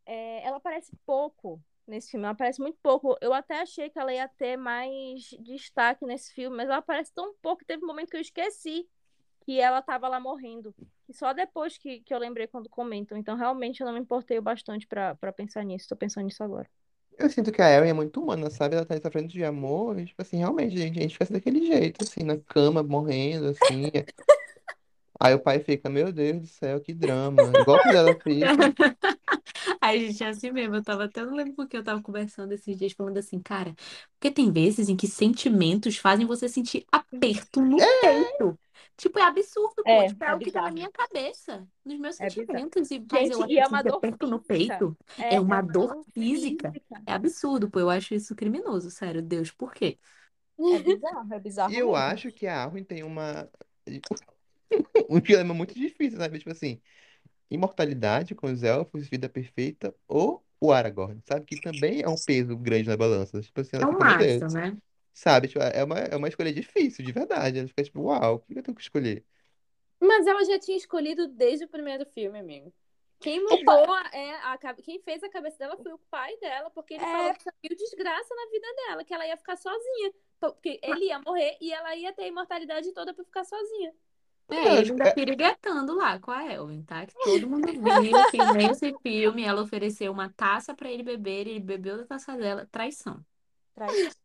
[0.04, 3.16] é, ela aparece pouco nesse filme, ela aparece muito pouco.
[3.20, 7.34] Eu até achei que ela ia ter mais destaque nesse filme, mas ela aparece tão
[7.40, 8.86] pouco que teve um momento que eu esqueci
[9.44, 10.74] que ela tava lá morrendo.
[11.08, 13.16] E só depois que, que eu lembrei quando comentam.
[13.16, 15.88] Então, realmente, eu não me importei o bastante pra pra pensar nisso.
[15.88, 16.68] Tô pensando nisso agora.
[17.16, 18.74] Eu sinto que a Erin é muito humana, sabe?
[18.74, 22.02] Ela tá sofrendo de amor, e, tipo assim, realmente, gente, a gente fica daquele jeito,
[22.02, 23.84] assim, na cama, morrendo, assim.
[25.20, 27.56] Aí o pai fica, meu Deus do céu, que drama.
[27.56, 28.74] Igual quando ela fica.
[29.80, 30.76] Ai, gente, é assim mesmo.
[30.76, 33.74] Eu tava até, não lembro porque eu tava conversando esses dias, falando assim, cara,
[34.18, 38.58] porque tem vezes em que sentimentos fazem você sentir aperto no peito.
[38.96, 40.02] Tipo, é absurdo, pô.
[40.02, 40.72] É, Tipo, é é algo que tá na bizarro.
[40.72, 42.66] minha cabeça, nos meus É bizarro.
[42.66, 44.42] sentimentos, e faz eu Gente, e é uma sentir dor aperto no física.
[44.42, 44.96] peito.
[45.16, 46.74] É, É é uma uma dor dor física.
[46.74, 47.02] física.
[47.06, 47.80] É absurdo, pô.
[47.80, 49.22] Eu acho isso criminoso, sério.
[49.22, 49.98] Deus, por quê?
[50.70, 51.94] É bizarro, é bizarro E eu mesmo.
[51.94, 53.50] acho que a Arwen tem uma.
[55.08, 56.38] Um dilema muito difícil, sabe?
[56.38, 56.80] Tipo assim,
[57.50, 61.46] imortalidade com os elfos, vida perfeita, ou o Aragorn, sabe?
[61.46, 63.40] Que também é um peso grande na balança.
[63.42, 64.48] Tipo assim, É ela um fica, meu maço, Deus.
[64.48, 64.76] né?
[65.14, 65.48] Sabe?
[65.48, 67.58] Tipo, é uma, é uma escolha difícil, de verdade.
[67.60, 69.24] Ela fica tipo, uau, o que eu tenho que escolher?
[70.00, 72.72] Mas ela já tinha escolhido desde o primeiro filme, amigo.
[73.20, 76.92] Quem mudou é a, cabe- quem fez a cabeça dela foi o pai dela, porque
[76.94, 77.06] ele É.
[77.06, 80.12] falou que saiu desgraça na vida dela, que ela ia ficar sozinha.
[80.38, 83.94] Porque ele ia morrer e ela ia ter a imortalidade toda pra ficar sozinha.
[84.48, 87.06] É, ele ainda é- piriguetando lá com a Elven, tá?
[87.06, 91.60] Que todo mundo viu que nesse filme ela ofereceu uma taça pra ele beber, ele
[91.60, 92.66] bebeu da taça dela.
[92.70, 93.24] Traição.
[93.74, 94.23] Traição.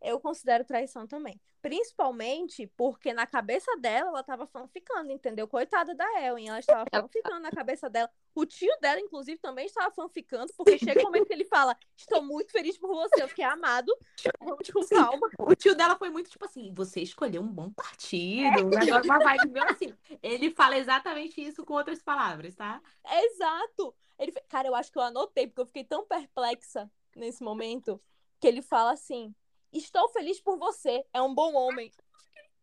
[0.00, 1.40] Eu considero traição também.
[1.60, 5.48] Principalmente porque na cabeça dela ela tava fanficando, entendeu?
[5.48, 8.08] Coitada da Ellen, ela estava fanficando na cabeça dela.
[8.32, 12.22] O tio dela, inclusive, também estava fanficando, porque chega um momento que ele fala: Estou
[12.22, 13.92] muito feliz por você, eu fiquei amado.
[14.40, 15.28] Vamos com calma.
[15.40, 19.18] O tio dela foi muito tipo assim: você escolheu um bom partido, um negócio, uma
[19.18, 19.92] vibe meio assim.
[20.22, 22.80] Ele fala exatamente isso com outras palavras, tá?
[23.04, 23.92] Exato.
[24.16, 28.00] Ele, cara, eu acho que eu anotei, porque eu fiquei tão perplexa nesse momento,
[28.38, 29.34] que ele fala assim:
[29.72, 31.92] Estou feliz por você, é um bom homem.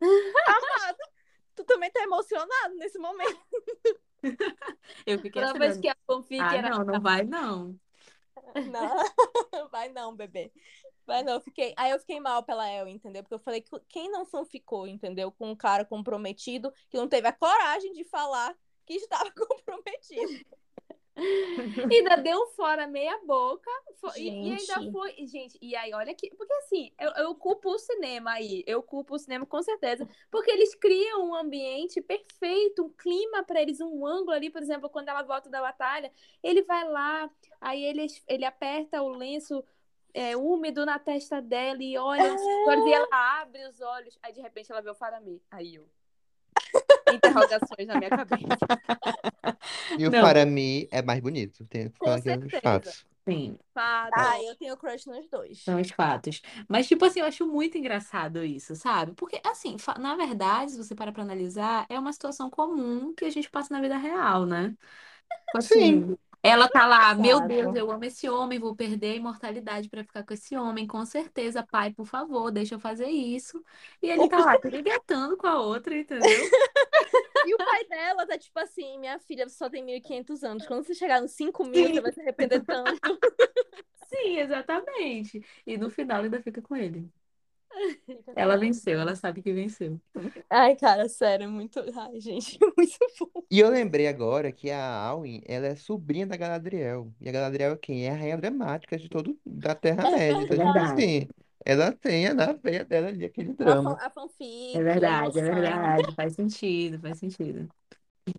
[0.01, 0.97] Amado,
[1.55, 3.39] tu também tá emocionado nesse momento.
[5.05, 6.69] Eu fiquei Toda assim, vez que a fanfic ah, era.
[6.69, 7.79] não, não vai não.
[8.69, 8.95] Não,
[9.71, 10.51] vai não, bebê.
[11.05, 11.73] Vai não, fiquei.
[11.77, 13.21] Aí eu fiquei mal pela El, entendeu?
[13.21, 15.31] Porque eu falei que quem não fanficou, entendeu?
[15.31, 20.45] Com um cara comprometido que não teve a coragem de falar que estava comprometido.
[21.91, 23.69] Ainda deu fora meia boca.
[24.01, 25.13] fo- e- ainda foi.
[25.25, 26.29] Gente, e aí, olha que.
[26.35, 28.63] Porque assim, eu, eu culpo o cinema aí.
[28.67, 30.07] Eu culpo o cinema com certeza.
[30.29, 34.89] Porque eles criam um ambiente perfeito, um clima pra eles, um ângulo ali, por exemplo,
[34.89, 36.11] quando ela volta da batalha,
[36.43, 37.29] ele vai lá,
[37.61, 39.63] aí ele, ele aperta o lenço.
[40.13, 42.23] é, úmido na testa dela e olha
[42.67, 43.07] olhos, e ela
[43.41, 44.17] abre os olhos.
[44.23, 45.41] Aí de repente ela vê o Faramir.
[45.51, 45.85] Aí eu.
[47.07, 48.65] Interrogações na minha cabeça.
[49.95, 50.21] E o Não.
[50.21, 51.65] Faramir é mais bonito.
[51.67, 52.57] Tem que Com falar aqui os certeza.
[52.57, 53.05] fatos.
[53.27, 54.21] Sim, Fato.
[54.21, 55.59] Ah, eu tenho crush nos dois.
[55.67, 56.41] são os fatos.
[56.69, 59.13] Mas, tipo assim, eu acho muito engraçado isso, sabe?
[59.15, 63.25] Porque, assim, fa- na verdade, se você parar pra analisar, é uma situação comum que
[63.25, 64.69] a gente passa na vida real, né?
[65.47, 67.47] Tipo assim, ela tá lá, meu Exato.
[67.47, 71.03] Deus, eu amo esse homem, vou perder a imortalidade pra ficar com esse homem, com
[71.05, 73.63] certeza, pai, por favor, deixa eu fazer isso.
[74.01, 76.29] E ele tá lá, piriguetando com a outra, entendeu?
[77.45, 80.65] E o pai dela tá tipo assim: minha filha, você só tem 1.500 anos.
[80.65, 82.99] Quando você chegar nos 5 mil, você vai se arrepender tanto.
[84.07, 85.43] Sim, exatamente.
[85.65, 87.09] E no final ainda fica com ele.
[88.35, 89.99] Ela venceu, ela sabe que venceu.
[90.49, 91.79] Ai, cara, sério, é muito.
[91.97, 93.43] Ai, gente, muito bom.
[93.49, 97.13] E eu lembrei agora que a Alwyn, ela é sobrinha da Galadriel.
[97.21, 98.05] E a Galadriel é quem?
[98.05, 100.43] É a rainha dramática de todo da Terra-média.
[100.43, 101.27] Então, tipo assim,
[101.63, 103.97] ela tem na veia dela ali aquele drama.
[104.01, 106.15] a fanfic, É verdade, é verdade.
[106.15, 107.69] Faz sentido, faz sentido.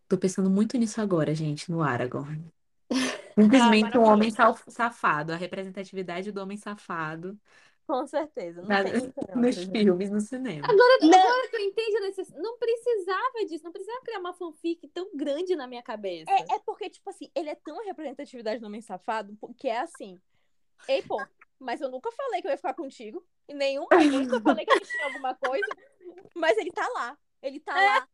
[0.09, 2.45] Tô pensando muito nisso agora, gente, no Aragorn.
[3.39, 4.31] Simplesmente um homem
[4.69, 7.39] safado, a representatividade do homem safado
[7.87, 8.83] Com certeza, não na-
[9.37, 9.71] nos gente.
[9.71, 10.67] filmes, no cinema.
[10.69, 11.19] Agora, Não.
[11.19, 15.09] agora que eu entendo, a necess- não precisava disso, não precisava criar uma fanfic tão
[15.15, 16.31] grande na minha cabeça.
[16.31, 20.21] É, é porque, tipo assim, ele é tão representatividade do homem safado, que é assim.
[20.89, 21.25] Ei, pô,
[21.61, 23.25] mas eu nunca falei que eu ia ficar contigo.
[23.49, 25.67] Em nenhum momento eu falei que a gente tinha alguma coisa.
[26.35, 27.17] Mas ele tá lá.
[27.41, 28.09] Ele tá lá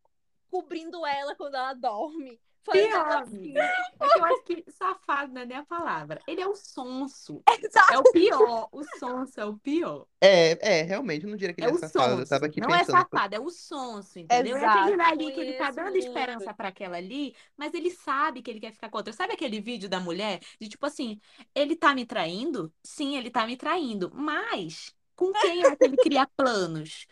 [0.50, 2.38] cobrindo ela quando ela dorme.
[2.70, 3.72] Pior, amiga.
[4.00, 6.22] É que eu acho que safado não é nem a palavra.
[6.26, 7.44] Ele é o sonso.
[7.88, 7.98] É Exato.
[7.98, 8.68] o pior.
[8.72, 10.06] O sonso é o pior.
[10.20, 12.20] É, é, realmente, eu não diria que É ele é o safado.
[12.20, 12.26] Eu sonso.
[12.26, 12.86] tava aqui Não é pensando.
[12.86, 14.56] safado, é o sonso, entendeu?
[14.56, 15.02] É aquele Exato.
[15.02, 18.72] ali que ele tá dando esperança pra aquela ali, mas ele sabe que ele quer
[18.72, 19.12] ficar com outra.
[19.12, 20.40] Sabe aquele vídeo da mulher?
[20.60, 21.20] De tipo assim,
[21.54, 22.72] ele tá me traindo?
[22.82, 24.10] Sim, ele tá me traindo.
[24.14, 27.06] Mas com quem é que ele cria planos?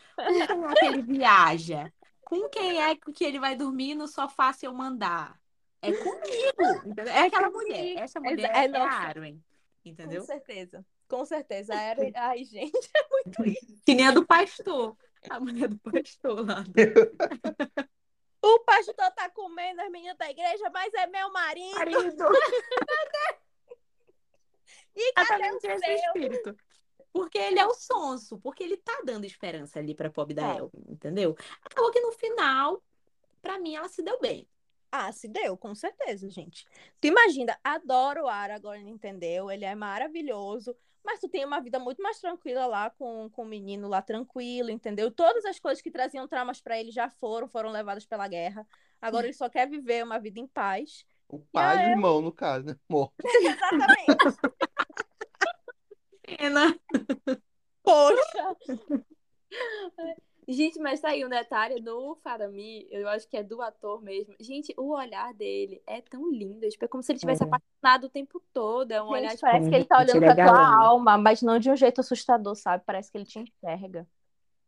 [0.46, 1.92] Com quem é que ele viaja?
[2.30, 5.36] Com quem é que ele vai dormir no sofá se eu mandar?
[5.82, 7.12] É comigo, entendeu?
[7.12, 7.98] É aquela mulher.
[7.98, 8.84] Essa mulher É é, nossa.
[8.84, 9.42] a Arwen,
[9.82, 10.22] Com entendeu?
[10.22, 10.86] certeza.
[11.08, 11.74] Com certeza.
[11.74, 12.00] Era...
[12.14, 13.82] Ai, gente, é muito isso.
[13.84, 14.96] Que nem a do pastor.
[15.28, 16.64] A mulher do pastor lá.
[18.42, 21.74] O pastor tá comendo as meninas da igreja, mas é meu marido.
[21.74, 22.24] Marido.
[24.96, 25.78] E cadê o seu?
[25.78, 26.56] espírito.
[27.12, 30.58] Porque ele é o sonso, porque ele tá dando esperança ali pra pobre da Tá.
[30.58, 31.36] Elvin, entendeu?
[31.64, 32.82] Acabou que no final,
[33.42, 34.46] pra mim, ela se deu bem.
[34.92, 36.66] Ah, se deu, com certeza, gente.
[37.00, 39.50] Tu imagina, adoro o Aragorn, entendeu?
[39.50, 43.46] Ele é maravilhoso, mas tu tem uma vida muito mais tranquila lá com, com o
[43.46, 45.10] menino lá tranquilo, entendeu?
[45.10, 48.66] Todas as coisas que traziam traumas pra ele já foram, foram levadas pela guerra.
[49.00, 51.04] Agora ele só quer viver uma vida em paz.
[51.28, 52.76] O pai e o irmão, no caso, né?
[52.88, 53.14] Morto.
[53.24, 54.36] Exatamente.
[56.36, 56.78] Pena.
[57.82, 58.56] Poxa.
[60.48, 64.34] Gente, mas tá aí um detalhe do Faramir, eu acho que é do ator mesmo.
[64.40, 67.46] Gente, o olhar dele é tão lindo, tipo, é como se ele tivesse É.
[67.46, 68.90] apaixonado o tempo todo.
[68.90, 71.58] É um olhar, Gente, tipo, parece que ele tá olhando pra tua alma, mas não
[71.58, 72.82] de um jeito assustador, sabe?
[72.84, 74.08] Parece que ele te enxerga.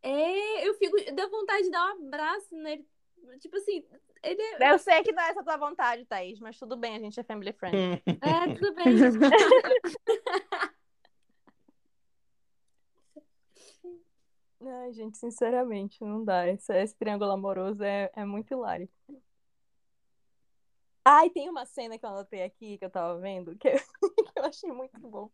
[0.01, 2.87] é, eu fico, deu vontade de dar um abraço nele.
[3.39, 3.83] Tipo assim,
[4.21, 6.99] ele é, Eu sei que não é essa tua vontade, Thaís, mas tudo bem, a
[6.99, 7.75] gente é family friend.
[8.21, 8.85] é tudo bem.
[14.65, 16.47] Ai, gente, sinceramente, não dá.
[16.47, 18.89] Esse, esse triângulo amoroso é, é muito hilário.
[21.05, 23.73] Ai, tem uma cena que eu anotei aqui, que eu tava vendo, que eu,
[24.31, 25.29] que eu achei muito bom.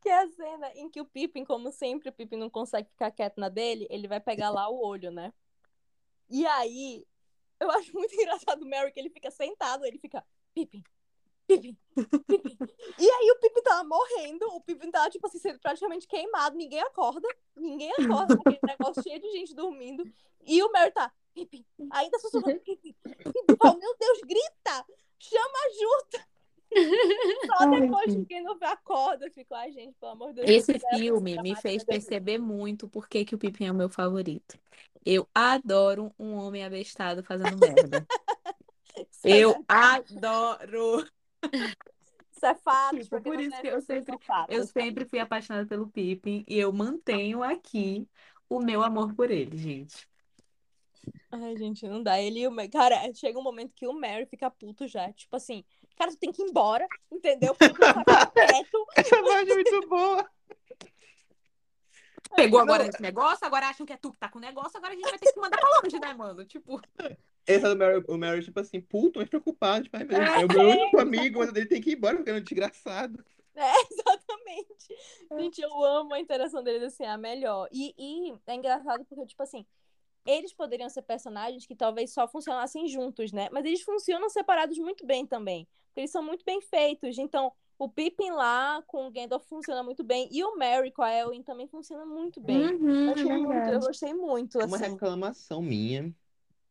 [0.00, 3.10] Que é a cena em que o Pippin, como sempre, o Pippin não consegue ficar
[3.10, 5.32] quieto na dele, ele vai pegar lá o olho, né?
[6.28, 7.04] E aí,
[7.58, 10.82] eu acho muito engraçado o Mary, que ele fica sentado, ele fica, Pippin,
[11.58, 11.76] Pippin,
[12.26, 12.58] Pippin.
[12.98, 16.80] E aí o Pippin tava morrendo, o Pippin tava, tipo assim, sendo praticamente queimado, ninguém
[16.80, 17.26] acorda,
[17.56, 20.04] ninguém acorda, aquele negócio cheio de gente dormindo.
[20.46, 24.86] E o Mary tá, Pippin, ainda sussurrando, Pippin, Pippin, fala, meu Deus, grita,
[25.18, 26.30] chama ajuda.
[27.46, 30.48] Só depois que quem não vê acorda, eu fico, ai, gente, pelo amor de Deus.
[30.48, 34.56] Esse filme me fez dele." perceber muito por que o Pippin é o meu favorito.
[35.04, 38.06] Eu adoro um homem abestado fazendo merda.
[39.24, 41.06] É Eu adoro.
[42.32, 42.96] Isso é fato.
[42.96, 44.56] Tipo, porque por isso que eu sempre- fatos.
[44.56, 48.08] Eu sempre fui apaixonada pelo Pippin e eu mantenho aqui
[48.48, 50.08] o meu amor por ele, gente.
[51.30, 52.20] Ai, gente, não dá.
[52.20, 52.54] Ele o.
[52.70, 55.12] Cara, chega um momento que o Mary fica puto já.
[55.12, 55.64] Tipo assim,
[55.96, 57.54] cara, tu tem que ir embora, entendeu?
[57.54, 58.86] Porque tu ficar quieto.
[58.96, 60.30] Essa voz é muito boa.
[62.36, 64.76] Pegou Não, agora esse negócio, agora acham que é tu que tá com o negócio,
[64.76, 66.44] agora a gente vai ter que mandar pra longe, né, mano?
[66.44, 66.80] Tipo,
[67.46, 69.84] Essa do Mary, o Mary, tipo assim, puto, mas preocupado.
[69.84, 72.34] Tipo, Deus, é o meu único amigo, mas ele tem que ir embora porque é
[72.34, 73.24] um desgraçado.
[73.54, 74.96] É, exatamente.
[75.38, 77.68] Gente, eu amo a interação deles, assim, é a melhor.
[77.72, 79.66] E, e é engraçado porque, tipo assim,
[80.24, 83.48] eles poderiam ser personagens que talvez só funcionassem juntos, né?
[83.50, 85.66] Mas eles funcionam separados muito bem também.
[85.88, 87.18] Porque eles são muito bem feitos.
[87.18, 90.28] Então, o Pippin lá com o Gandalf funciona muito bem.
[90.32, 92.72] E o Merry com a Elwin também funciona muito bem.
[92.72, 94.78] uhum, Eu, achei é muito, eu gostei muito, Uma assim.
[94.78, 96.14] reclamação minha,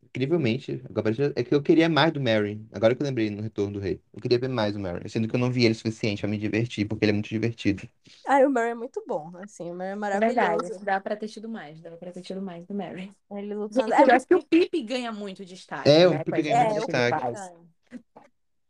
[0.04, 2.66] incrivelmente, agora é que eu queria mais do Mary.
[2.74, 4.02] Agora que eu lembrei no Retorno do Rei.
[4.14, 6.30] Eu queria ver mais do Mary, sendo que eu não vi ele o suficiente pra
[6.30, 7.88] me divertir, porque ele é muito divertido.
[8.26, 9.70] Ai, o Merry é muito bom, assim.
[9.72, 10.20] O Merry é É maravilhoso.
[10.20, 13.14] verdade, dá pra ter tido mais, dá pra ter tido mais do Mary.
[13.32, 13.94] Ele lutando.
[13.94, 16.24] Gente, eu É, acho que o Pippin ganha muito destaque, É, o né?
[16.24, 17.56] Pippin com as ganha muito que ele destaque.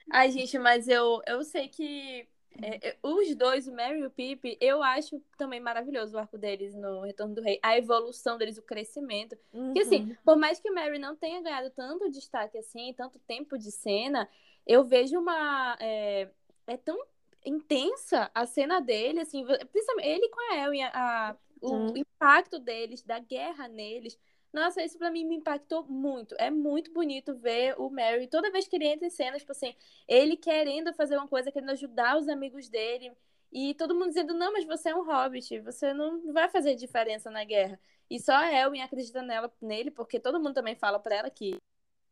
[0.10, 2.28] Ai, gente, mas eu, eu sei que
[2.62, 6.38] é, é, os dois, o Mary e o Pip, eu acho também maravilhoso o arco
[6.38, 7.60] deles no Retorno do Rei.
[7.64, 9.38] A evolução deles, o crescimento.
[9.80, 10.18] Assim, Uhum.
[10.26, 14.28] por mais que o Mary não tenha ganhado tanto destaque assim, tanto tempo de cena,
[14.66, 15.78] eu vejo uma.
[15.80, 16.30] É,
[16.68, 16.98] é tão
[17.46, 21.94] intensa a cena dele, assim, principalmente ele com a Ellie, a, o Hum.
[21.96, 24.18] impacto deles, da guerra neles.
[24.52, 26.36] Nossa, isso pra mim me impactou muito.
[26.40, 29.76] É muito bonito ver o Mary, toda vez que ele entra em cenas, tipo assim,
[30.08, 33.12] ele querendo fazer uma coisa, querendo ajudar os amigos dele.
[33.52, 37.30] E todo mundo dizendo, não, mas você é um hobbit, você não vai fazer diferença
[37.32, 37.80] na guerra.
[38.10, 41.56] E só a Elwin acredita nela, nele, porque todo mundo também fala pra ela que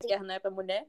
[0.04, 0.88] a guerra não é pra mulher.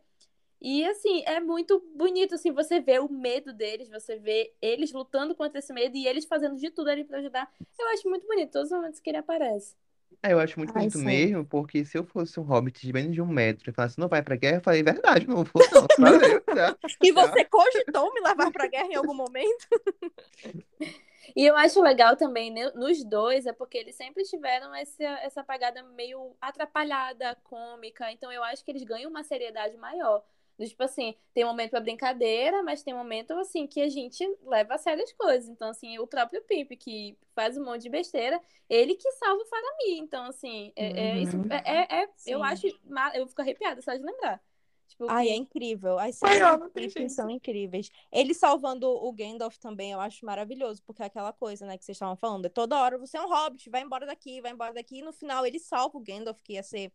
[0.60, 5.34] E assim, é muito bonito assim, você vê o medo deles, você vê eles lutando
[5.34, 7.50] contra esse medo e eles fazendo de tudo ali pra ajudar.
[7.78, 9.76] Eu acho muito bonito todos os momentos que ele aparece.
[10.22, 11.04] É, eu acho muito Ai, bonito sim.
[11.04, 14.08] mesmo, porque se eu fosse um hobbit de menos de um metro e falasse, não
[14.08, 15.86] vai pra guerra, eu falei, verdade, não vou não.
[15.98, 16.76] Valeu, tá?
[17.02, 19.66] E você cogitou me levar pra guerra em algum momento?
[21.36, 25.44] E eu acho legal também né, nos dois, é porque eles sempre tiveram essa, essa
[25.44, 28.10] pegada meio atrapalhada, cômica.
[28.10, 30.24] Então eu acho que eles ganham uma seriedade maior.
[30.58, 34.74] Do Tipo assim, tem momento pra brincadeira, mas tem momento assim que a gente leva
[34.74, 35.48] a sério as coisas.
[35.48, 39.46] Então, assim, o próprio Pip, que faz um monte de besteira, ele que salva o
[39.46, 39.98] Faramir.
[40.02, 41.44] Então, assim, é, é- isso Uhum.
[41.48, 42.44] é, é- é- eu Sim.
[42.44, 42.66] acho.
[43.14, 44.42] Eu fico arrepiada só de lembrar.
[44.88, 45.98] Tipo, Ai, é que- incrível.
[45.98, 47.90] As cenas são incríveis.
[48.10, 51.94] Ele salvando o Gandalf também, eu acho maravilhoso, porque é aquela coisa, né, que vocês
[51.94, 52.46] estavam falando.
[52.46, 54.98] É toda hora você é um hobbit, vai embora daqui, vai embora daqui.
[54.98, 56.90] E no final ele salva o Gandalf, que ia ser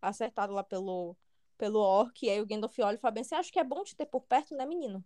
[0.00, 1.16] acertado lá pelo,
[1.58, 2.24] pelo orc.
[2.26, 4.06] E aí o Gandalf olha e fala bem assim, acho que é bom te ter
[4.06, 5.04] por perto, né, menino?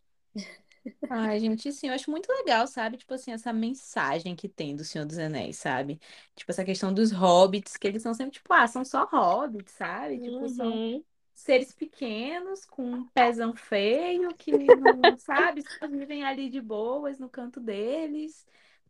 [1.09, 2.97] Ai, gente, sim, eu acho muito legal, sabe?
[2.97, 6.01] Tipo assim, essa mensagem que tem do Senhor dos Anéis, sabe?
[6.35, 10.21] Tipo, essa questão dos hobbits, que eles são sempre, tipo, ah, são só hobbits, sabe?
[10.21, 11.05] Tipo, são Uhum.
[11.35, 17.29] seres pequenos, com um pezão feio, que não, sabe, só vivem ali de boas no
[17.29, 18.47] canto deles.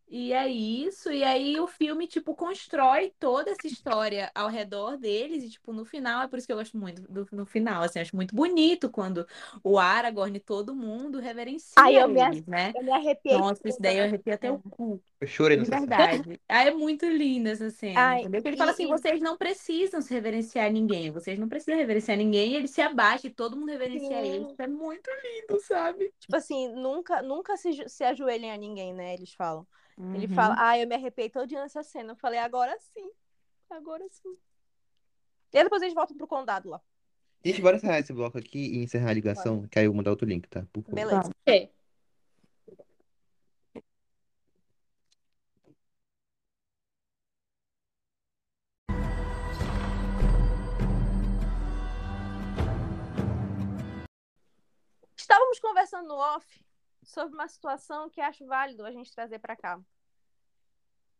[0.07, 1.11] E é isso.
[1.11, 5.43] E aí o filme, tipo, constrói toda essa história ao redor deles.
[5.43, 7.99] E, tipo, no final, é por isso que eu gosto muito do no final, assim,
[7.99, 9.25] acho muito bonito quando
[9.63, 12.75] o Aragorn e todo mundo reverencia Ai, eu me, eles, né?
[12.75, 14.51] eu me arrepiei Nossa, isso daí eu arrepio até É.
[14.51, 15.01] o cu.
[15.19, 16.39] Eu chorei nessa verdade.
[16.49, 18.39] Aí é muito linda essa cena, Ai, entendeu?
[18.41, 22.51] Porque ele fala assim: vocês não precisam se reverenciar ninguém, vocês não precisam reverenciar ninguém,
[22.51, 24.43] e ele se abaixa e todo mundo reverencia ele.
[24.43, 26.13] sim, Isso é muito lindo, sabe?
[26.19, 29.13] tipo assim, nunca, nunca se, se ajoelhem a ninguém, né?
[29.13, 29.67] Eles falam.
[29.97, 30.33] Ele Uhum.
[30.33, 32.13] fala, ah, eu me arrepiei todinha nessa cena.
[32.13, 33.11] Eu falei, agora sim,
[33.69, 34.37] agora sim.
[35.51, 36.81] E aí depois eles voltam pro condado lá.
[37.45, 40.11] Gente, bora encerrar esse bloco aqui e encerrar a ligação, que aí eu vou mandar
[40.11, 40.65] outro link, tá?
[40.71, 40.95] Por favor.
[40.95, 41.23] Beleza.
[41.23, 41.29] Tá.
[41.41, 41.73] Ok.
[55.15, 56.63] Estávamos conversando no off
[57.03, 59.79] sobre uma situação que acho válido a gente trazer pra cá.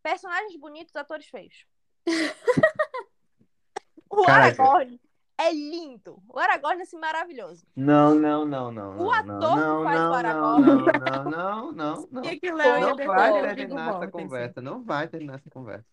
[0.01, 1.65] Personagens bonitos, atores feios.
[4.09, 4.61] o Caraca.
[4.61, 4.99] Aragorn
[5.38, 6.21] é lindo.
[6.27, 7.65] O Aragorn é assim maravilhoso.
[7.75, 10.65] Não, não, não, não, O não, ator não, que não, faz o não, não, Aragorn.
[10.65, 12.39] não, não, não, não, E não.
[12.39, 14.11] que o Léo Não vai o terminar essa Mortensen.
[14.11, 15.86] conversa, não vai terminar essa conversa.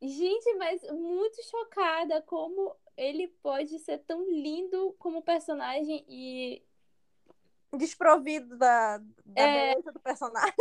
[0.00, 6.62] Gente, mas muito chocada como ele pode ser tão lindo como personagem e
[7.76, 9.70] Desprovido da, da É.
[9.74, 10.52] beleza do personagem.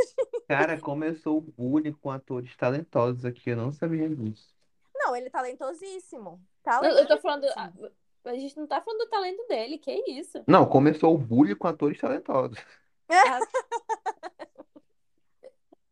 [0.47, 4.55] Cara, como eu sou o único com atores talentosos aqui, eu não sabia disso.
[4.95, 6.41] Não, ele é talentosíssimo.
[6.83, 7.91] eu, eu tô falando, Talentosíssimo.
[8.25, 10.43] a, gente não tá falando do talento dele, que isso?
[10.47, 12.57] Não, sou o bully com atores talentosos.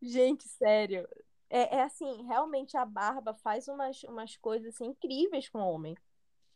[0.01, 1.07] Gente, sério.
[1.49, 5.97] É, é assim, realmente a Barba faz umas, umas coisas assim, incríveis com o homem.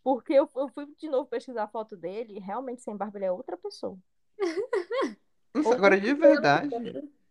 [0.04, 3.26] Porque eu, eu fui de novo pesquisar a foto dele e realmente sem barba ele
[3.26, 3.98] é outra pessoa.
[5.54, 6.70] Nossa, Ou- agora, de verdade,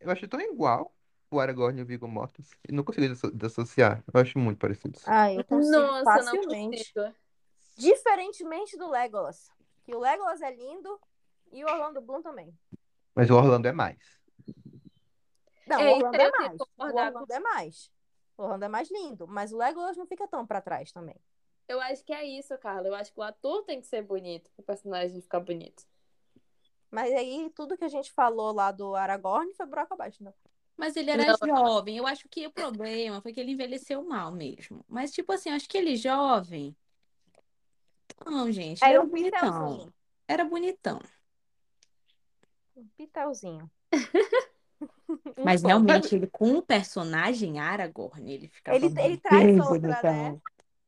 [0.01, 0.95] eu achei tão igual
[1.31, 2.57] o Aragorn e o Viggo Mortensen.
[2.69, 4.03] E não consegui disso- dissociar.
[4.13, 5.03] Eu acho muito parecidos.
[5.07, 6.93] Ah, eu consigo Nossa, não facilmente.
[6.95, 7.15] consigo.
[7.77, 9.51] Diferentemente do Legolas.
[9.85, 11.01] Que o Legolas é lindo
[11.51, 12.57] e o Orlando Bloom também.
[13.15, 13.99] Mas o Orlando é mais.
[15.67, 16.57] Não, É, o Orlando aí é eu tenho mais.
[16.57, 17.91] que O concordar Orlando é mais.
[18.37, 19.27] O Orlando é mais lindo.
[19.27, 21.17] Mas o Legolas não fica tão pra trás também.
[21.69, 22.87] Eu acho que é isso, Carla.
[22.89, 25.85] Eu acho que o ator tem que ser bonito pro personagem ficar bonito.
[26.93, 30.33] Mas aí tudo que a gente falou lá do Aragorn foi buraco abaixo, né?
[30.77, 31.97] Mas ele era jovem.
[31.97, 34.85] Eu acho que o problema foi que ele envelheceu mal mesmo.
[34.87, 36.77] Mas, tipo assim, eu acho que ele jovem.
[38.27, 39.41] Não, gente, Era era um bonitão.
[39.41, 39.95] pitelzinho.
[40.29, 41.01] Era bonitão.
[42.77, 43.71] Um pitelzinho.
[45.43, 50.13] Mas realmente, ele com o personagem Aragorn, ele ficava Ele, ele bem traz outra, bonitão.
[50.13, 50.41] né?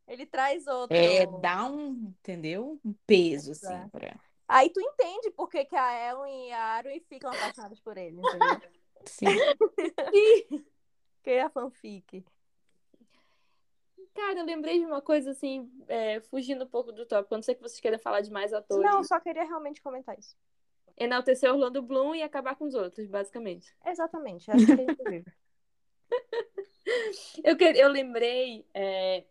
[0.07, 0.97] Ele traz outro.
[0.97, 2.79] É, dá um, entendeu?
[2.85, 3.53] Um peso, é.
[3.53, 4.15] assim, pra...
[4.47, 8.19] Aí tu entende por que, que a Elwin e a Arwen ficam apaixonadas por ele,
[8.19, 8.71] entendeu?
[9.07, 9.27] Sim.
[11.23, 12.25] que é a fanfic.
[14.15, 17.35] Cara, eu lembrei de uma coisa assim, é, fugindo um pouco do tópico.
[17.35, 18.85] Eu não sei que vocês querem falar de mais atores.
[18.85, 20.37] Não, só queria realmente comentar isso.
[20.97, 23.75] Enaltecer Orlando Bloom e acabar com os outros, basicamente.
[23.85, 25.33] Exatamente, é assim que a gente vive.
[27.43, 29.25] Eu, que- eu lembrei é,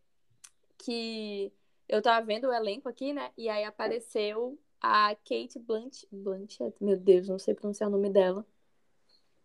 [0.77, 1.53] que
[1.87, 3.31] eu tava vendo o elenco aqui, né?
[3.37, 6.05] E aí apareceu a Kate Blanch...
[6.11, 6.75] Blanchett.
[6.83, 8.45] Meu Deus, não sei pronunciar o nome dela.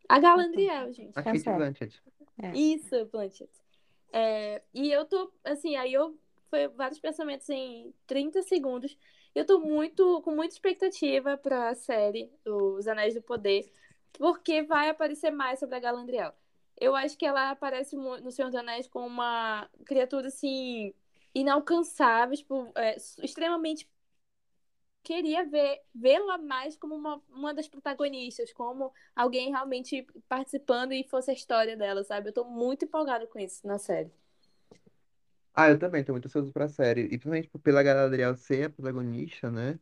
[0.08, 1.10] A Galadriel, gente.
[1.10, 1.56] A Tá Kate certo.
[1.58, 2.02] Blanchett.
[2.54, 3.52] Isso, Blanchett.
[4.12, 6.18] É, e eu tô, assim, aí eu.
[6.50, 8.96] Foi vários pensamentos em 30 segundos.
[9.34, 13.70] Eu tô muito, com muita expectativa pra série Os Anéis do Poder,
[14.14, 16.32] porque vai aparecer mais sobre a Galadriel.
[16.80, 20.94] Eu acho que ela aparece no Senhor dos Anéis com uma criatura, assim,
[21.34, 23.86] inalcançável, tipo, é, extremamente.
[25.02, 31.30] Queria ver vê-la mais como uma, uma das protagonistas, como alguém realmente participando e fosse
[31.30, 32.28] a história dela, sabe?
[32.28, 34.12] Eu tô muito empolgada com isso na série.
[35.54, 37.02] Ah, eu também tô muito ansioso pra série.
[37.02, 39.78] E principalmente pela Galadriel ser a protagonista, né?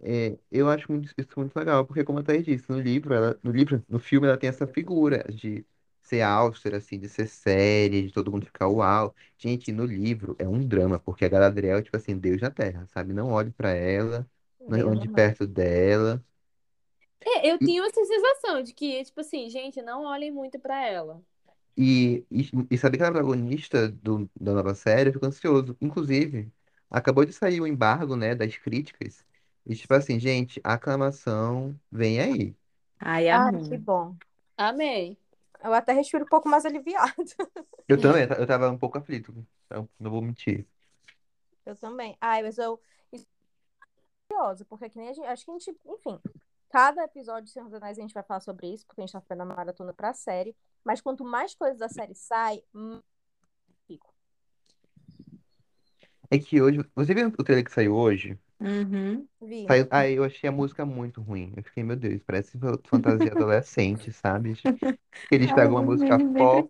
[0.00, 3.38] É, eu acho muito, isso muito legal, porque como a Thaís disse, no livro, ela,
[3.42, 5.66] no livro, no filme, ela tem essa figura de
[6.06, 9.14] ser austera, assim, de ser séria, de todo mundo ficar uau.
[9.38, 12.86] Gente, no livro é um drama, porque a Galadriel é, tipo assim, Deus na Terra,
[12.88, 13.12] sabe?
[13.12, 14.28] Não olhe pra ela,
[14.68, 15.08] não Deus ande amado.
[15.08, 16.24] perto dela.
[17.20, 21.22] É, eu tinha essa sensação de que, tipo assim, gente, não olhem muito pra ela.
[21.76, 25.76] E, e, e saber que ela é protagonista do, da nova série, eu fico ansioso.
[25.80, 26.50] Inclusive,
[26.90, 29.24] acabou de sair o embargo, né, das críticas.
[29.66, 32.56] E tipo assim, gente, a aclamação vem aí.
[33.00, 33.68] Ai, Ah, amor.
[33.68, 34.16] que bom.
[34.56, 35.18] Amei.
[35.62, 37.12] Eu até respiro um pouco mais aliviado.
[37.88, 39.34] Eu também, eu tava um pouco aflito.
[39.70, 40.66] eu Não vou mentir.
[41.64, 42.16] Eu também.
[42.20, 42.80] Ai, mas eu.
[44.28, 45.26] curiosa, porque que nem a gente.
[45.26, 45.76] Acho que a gente.
[45.86, 46.20] Enfim.
[46.68, 49.12] Cada episódio de Senhor dos Anéis a gente vai falar sobre isso, porque a gente
[49.12, 50.54] tá fazendo a maratona pra série.
[50.84, 53.02] Mas quanto mais coisas da série sai, mais
[53.86, 54.12] fico.
[56.30, 56.84] É que hoje.
[56.94, 58.38] Você viu o trailer que saiu hoje?
[58.60, 59.26] Uhum.
[59.40, 59.66] Vi.
[59.66, 59.86] Saiu...
[59.90, 61.52] Aí eu achei a música muito ruim.
[61.56, 64.54] Eu fiquei, meu Deus, parece fa- fantasia adolescente, sabe?
[64.54, 66.68] Que eles pegam uma música pop.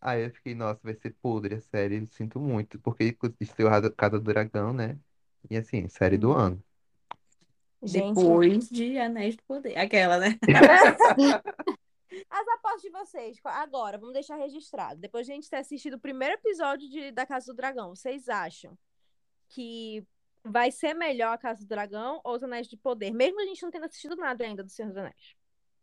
[0.00, 2.06] Aí eu fiquei, nossa, vai ser podre a série.
[2.10, 2.78] Sinto muito.
[2.78, 4.98] Porque estreou Ra- Casa do Dragão, né?
[5.50, 6.62] E assim, série do ano.
[7.82, 9.76] Gente, Depois de Anéis do Poder.
[9.76, 10.38] Aquela, né?
[12.30, 15.00] as apostas de vocês, agora, vamos deixar registrado.
[15.00, 18.28] Depois de a gente ter assistido o primeiro episódio de, da Casa do Dragão, vocês
[18.28, 18.78] acham
[19.54, 20.06] que
[20.44, 23.12] vai ser melhor a Casa do Dragão ou os Anéis de Poder?
[23.12, 25.36] Mesmo a gente não tendo assistido nada ainda do Senhor dos Anéis.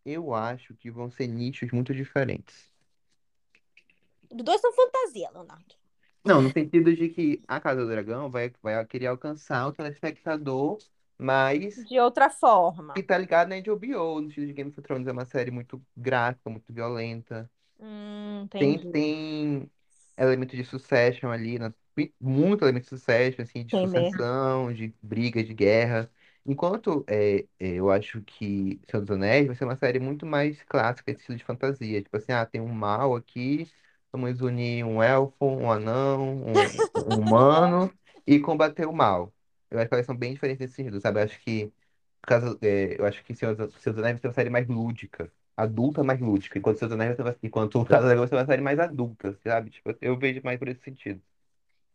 [0.05, 2.69] Eu acho que vão ser nichos muito diferentes.
[4.31, 5.75] Os dois são fantasia, Leonardo.
[6.25, 10.77] Não, no sentido de que a Casa do Dragão vai, vai querer alcançar o telespectador,
[11.17, 12.93] mas De outra forma.
[12.93, 15.07] que tá ligado na HBO, no estilo de Game of Thrones.
[15.07, 17.49] É uma série muito gráfica, muito violenta.
[17.79, 19.71] Hum, Tem, tem
[20.17, 21.73] elementos de succession ali, na,
[22.19, 24.23] muito elemento de succession, assim, de Tem mesmo.
[24.23, 26.11] sucessão, de briga, de guerra.
[26.45, 30.61] Enquanto é, é, eu acho que Senhor dos Anéis vai ser uma série muito mais
[30.63, 32.01] clássica, esse estilo de fantasia.
[32.01, 33.69] Tipo assim, ah, tem um mal aqui,
[34.11, 37.93] vamos unir um elfo, um anão, um, um humano
[38.25, 39.33] e combater o mal.
[39.69, 41.19] Eu acho que elas são bem diferentes nesse sentido, sabe?
[41.19, 41.71] Eu acho que,
[42.21, 44.67] caso, é, eu acho que Senhor dos Senhor dos Anéis vai ser uma série mais
[44.67, 48.21] lúdica adulta mais lúdica, enquanto Senhor dos Anéis vai ser- enquanto o Casa do Dragão
[48.21, 49.69] vai ser uma série mais adulta, sabe?
[49.71, 51.21] Tipo, eu vejo mais por esse sentido.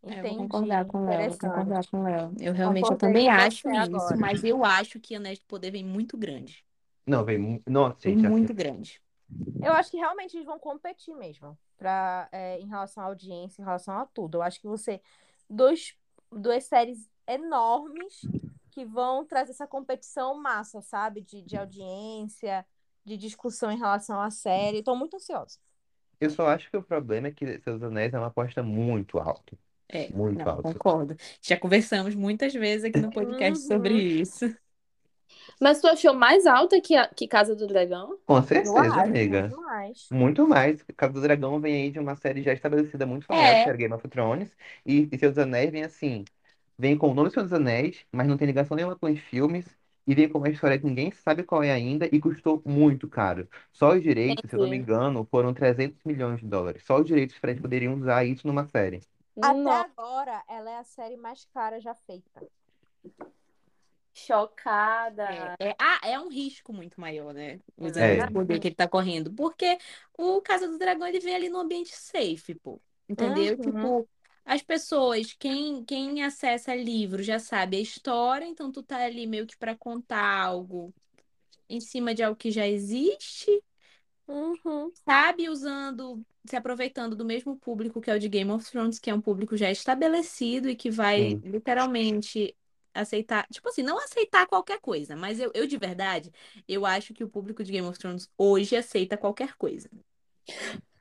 [0.06, 0.36] É, eu vou Entendi.
[0.36, 2.32] concordar com o Léo, concordar com o Léo.
[2.40, 4.16] Eu realmente eu também acho isso, agora.
[4.16, 6.64] mas eu acho que Anéis do Poder vem muito grande.
[7.06, 9.00] Não, vem Nossa, Vem gente, assim, muito grande.
[9.62, 13.64] Eu acho que realmente eles vão competir mesmo, pra, é, em relação à audiência, em
[13.64, 14.38] relação a tudo.
[14.38, 15.00] Eu acho que você.
[15.48, 15.94] Dois,
[16.30, 18.20] duas séries enormes
[18.70, 21.22] que vão trazer essa competição massa, sabe?
[21.22, 22.66] De, de audiência,
[23.04, 24.78] de discussão em relação à série.
[24.78, 25.58] Estou muito ansiosa.
[26.20, 29.56] eu só acho que o problema é que dos Anéis é uma aposta muito alta.
[29.88, 30.62] É, Muito não, alto.
[30.62, 31.16] concordo.
[31.42, 33.68] Já conversamos muitas vezes aqui no podcast Uhum.
[33.68, 34.54] sobre isso.
[35.60, 38.18] Mas tu achou mais alta que, a, que Casa do Dragão?
[38.26, 39.42] Com certeza, acho, amiga.
[39.42, 40.06] muito mais.
[40.10, 40.82] Muito mais.
[40.96, 43.62] Casa do Dragão vem aí de uma série já estabelecida muito famosa, É.
[43.62, 44.50] que era Game of Thrones.
[44.84, 46.24] E, e dos Anéis vem assim.
[46.78, 49.66] Vem com o nome Senhor dos Anéis, mas não tem ligação nenhuma com os filmes.
[50.06, 53.48] E vem com uma história que ninguém sabe qual é ainda e custou muito caro.
[53.72, 54.82] Só os direitos, se eu não me Entendi.
[54.92, 56.84] engano, foram 300 milhões de dólares.
[56.84, 59.00] Só os direitos para eles poderiam usar isso numa série.
[59.40, 62.42] Até Nossa, agora, ela é a série mais cara já feita.
[64.14, 65.56] chocada.
[65.58, 67.60] É, é, ah, é um risco muito maior, né?
[67.76, 68.26] Os É.
[68.30, 69.32] Poder que ele tá correndo.
[69.34, 69.76] Porque
[70.16, 72.80] o Casa do Dragão, ele vem ali no ambiente safe, pô.
[73.08, 73.56] Entendeu?
[73.58, 73.72] Uhum.
[73.72, 74.08] Tipo,
[74.44, 79.46] as pessoas, quem, quem acessa livro já sabe a história, então tu tá ali meio
[79.46, 80.94] que pra contar algo
[81.68, 83.62] em cima de algo que já existe,
[84.28, 84.90] Uhum.
[85.04, 85.48] sabe?
[85.48, 89.14] Usando, se aproveitando do mesmo público que é o de Game of Thrones, que é
[89.14, 91.42] um público já estabelecido e que vai Sim.
[91.42, 92.56] literalmente
[92.94, 96.30] aceitar, tipo assim, não aceitar qualquer coisa, mas eu, eu de verdade,
[96.68, 99.90] eu acho que o público de Game of Thrones hoje aceita qualquer coisa.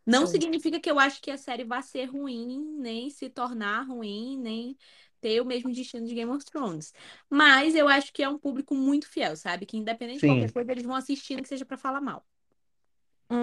[0.06, 0.28] Não Sim.
[0.28, 4.78] significa que eu acho que a série vai ser ruim, nem se tornar ruim, nem
[5.22, 6.94] ter o mesmo destino de Game of Thrones.
[7.30, 9.66] Mas eu acho que é um público muito fiel, sabe?
[9.66, 10.26] Que independente de Sim.
[10.26, 12.26] qualquer coisa, eles vão assistir, nem que seja pra falar mal.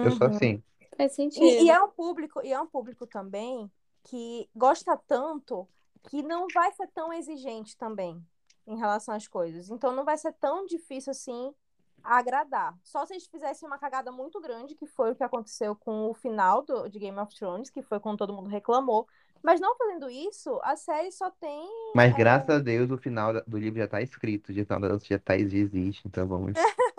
[0.01, 0.27] Eu sou Uhum.
[0.27, 0.63] assim.
[1.01, 1.43] Faz sentido.
[1.43, 3.71] E, e é um público, e é um público também
[4.03, 5.67] que gosta tanto
[6.09, 8.23] que não vai ser tão exigente também
[8.67, 9.69] em relação às coisas.
[9.69, 11.53] Então não vai ser tão difícil assim
[12.03, 12.75] agradar.
[12.83, 16.13] Só se eles fizessem uma cagada muito grande, que foi o que aconteceu com o
[16.13, 19.07] final do, de Game of Thrones, que foi quando todo mundo reclamou.
[19.43, 21.67] Mas não fazendo isso, a série só tem.
[21.95, 25.17] Mas é, graças a Deus o final do livro já tá escrito, de final já
[25.17, 26.53] tá, já existe, então vamos.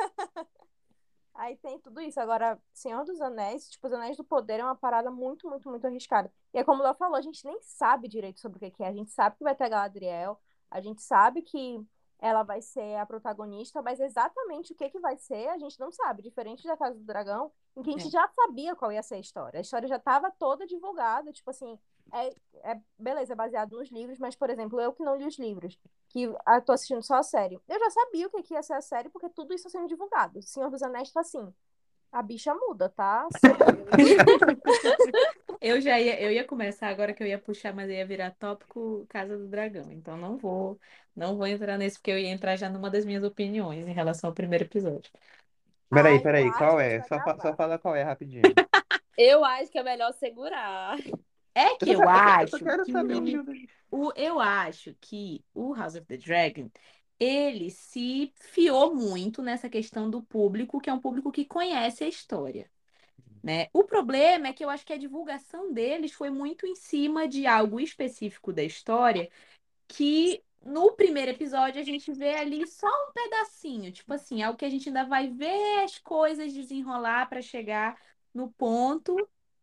[1.42, 2.20] Aí tem tudo isso.
[2.20, 5.84] Agora, Senhor dos Anéis, tipo, os Anéis do Poder é uma parada muito, muito, muito
[5.84, 6.32] arriscada.
[6.54, 8.86] E é como o Léo falou, a gente nem sabe direito sobre o que é.
[8.86, 10.38] A gente sabe que vai ter a Galadriel,
[10.70, 11.84] a gente sabe que
[12.20, 15.90] ela vai ser a protagonista, mas exatamente o que que vai ser, a gente não
[15.90, 16.22] sabe.
[16.22, 18.10] Diferente da Casa do Dragão, em que a gente É.
[18.10, 19.58] já sabia qual ia ser a história.
[19.58, 21.76] A história já estava toda divulgada, tipo assim,
[22.12, 22.28] é,
[22.72, 25.76] é beleza, é baseado nos livros, mas, por exemplo, eu que não li os livros,
[26.12, 28.74] que ah, tô assistindo só a série, eu já sabia o que que ia ser
[28.74, 30.42] a série, porque tudo isso tá sendo divulgado.
[30.42, 31.52] Senhor dos Anéis tá assim.
[32.12, 33.26] A bicha muda, tá?
[35.60, 39.06] Eu já ia, eu ia começar agora que eu ia puxar, mas ia virar tópico
[39.08, 39.92] Casa do Dragão.
[39.92, 40.78] Então não vou,
[41.14, 44.30] não vou entrar nesse porque eu ia entrar já numa das minhas opiniões em relação
[44.30, 45.10] ao primeiro episódio.
[45.92, 47.00] Peraí, peraí, qual é?
[47.02, 48.42] Só, fa- só fala qual é rapidinho.
[49.16, 50.96] Eu acho que é melhor segurar.
[51.54, 53.16] É que Eu eu acho quero que saber
[53.90, 56.70] o o, eu acho que o House of the Dragon
[57.20, 62.08] ele se fiou muito nessa questão do público, que é um público que conhece a
[62.08, 62.70] história.
[63.42, 63.68] Né?
[63.72, 67.46] O problema é que eu acho que a divulgação deles foi muito em cima de
[67.46, 69.28] algo específico da história
[69.88, 74.64] que no primeiro episódio a gente vê ali só um pedacinho, tipo assim, algo que
[74.64, 78.00] a gente ainda vai ver as coisas desenrolar para chegar
[78.32, 79.16] no ponto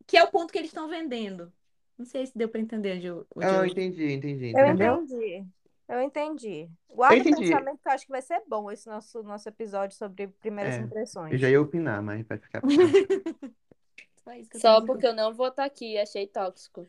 [0.05, 1.53] que é o ponto que eles estão vendendo.
[1.99, 4.83] Não sei se deu para entender onde eu, onde Ah, eu- entendi, entendi, Eu entendi.
[4.83, 5.47] entendi.
[5.89, 6.69] Eu entendi.
[6.89, 7.49] Guarda Eu o entendi.
[7.49, 10.77] pensamento que eu acho que vai ser bom esse nosso, nosso episódio sobre primeiras É,
[10.79, 11.33] impressões.
[11.33, 12.61] Eu já ia opinar, mas vai ficar.
[14.23, 16.87] Só Só porque eu não vou estar aqui, achei tóxico.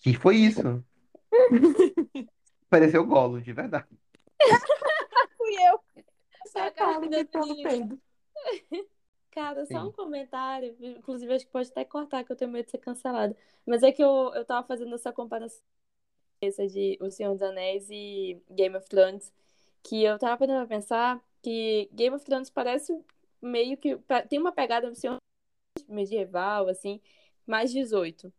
[0.00, 0.84] Que foi isso?
[2.68, 3.88] Pareceu golo, de verdade.
[5.36, 5.80] Fui eu.
[6.44, 6.58] dizer.
[6.58, 7.08] a cara do.
[7.62, 7.98] Pedro.
[9.32, 9.88] Cara, só Sim.
[9.88, 10.76] um comentário.
[10.80, 13.36] Inclusive, acho que pode até cortar, que eu tenho medo de ser cancelada.
[13.66, 15.62] Mas é que eu, eu tava fazendo essa comparação
[16.70, 19.32] de O Senhor dos Anéis e Game of Thrones.
[19.82, 22.92] Que eu tava pra pensar que Game of Thrones parece
[23.40, 23.98] meio que.
[24.28, 25.16] Tem uma pegada no Senhor
[25.88, 27.00] medieval, assim,
[27.46, 28.32] mais 18.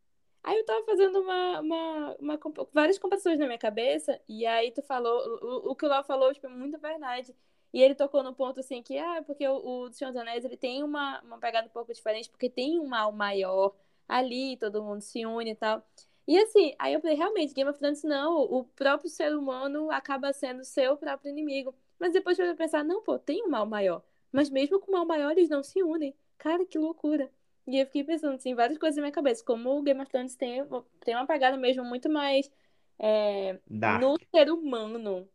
[0.44, 2.40] Aí eu tava fazendo uma, uma, uma
[2.74, 6.34] várias comparações na minha cabeça, e aí tu falou, o, o que o Léo falou,
[6.34, 7.34] tipo, é muito verdade.
[7.74, 10.56] E ele tocou no ponto assim que, ah, porque o, o Senhor dos Anéis ele
[10.56, 13.74] tem uma, uma pegada um pouco diferente, porque tem um mal maior
[14.08, 15.84] ali, todo mundo se une e tal.
[16.28, 20.32] E assim, aí eu falei, realmente, Game of Thrones não, o próprio ser humano acaba
[20.32, 21.76] sendo seu próprio inimigo.
[22.00, 24.04] Mas depois eu pensar, não, pô, tem um mal maior.
[24.32, 26.16] Mas mesmo com o mal maior, eles não se unem.
[26.38, 27.30] Cara, que loucura.
[27.68, 30.36] E eu fiquei pensando assim, várias coisas na minha cabeça, como o Game of Thrones
[30.36, 30.62] tem,
[31.02, 32.52] tem uma pegada mesmo muito mais
[33.00, 33.60] é,
[34.00, 35.28] no ser humano,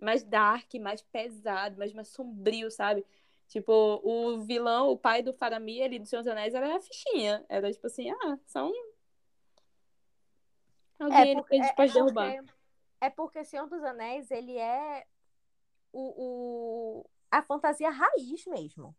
[0.00, 3.04] mais dark, mais pesado, mais, mais sombrio, sabe?
[3.48, 7.44] Tipo, o vilão, o pai do Faramir ali do Senhor dos Anéis era a fichinha.
[7.48, 8.72] Era tipo assim, ah, são
[10.98, 12.36] alguém ali por- que a gente pode derrubar.
[12.36, 12.52] porque,
[13.00, 15.06] é porque Senhor dos Anéis, ele é
[15.92, 18.94] o, o- a fantasia raiz mesmo.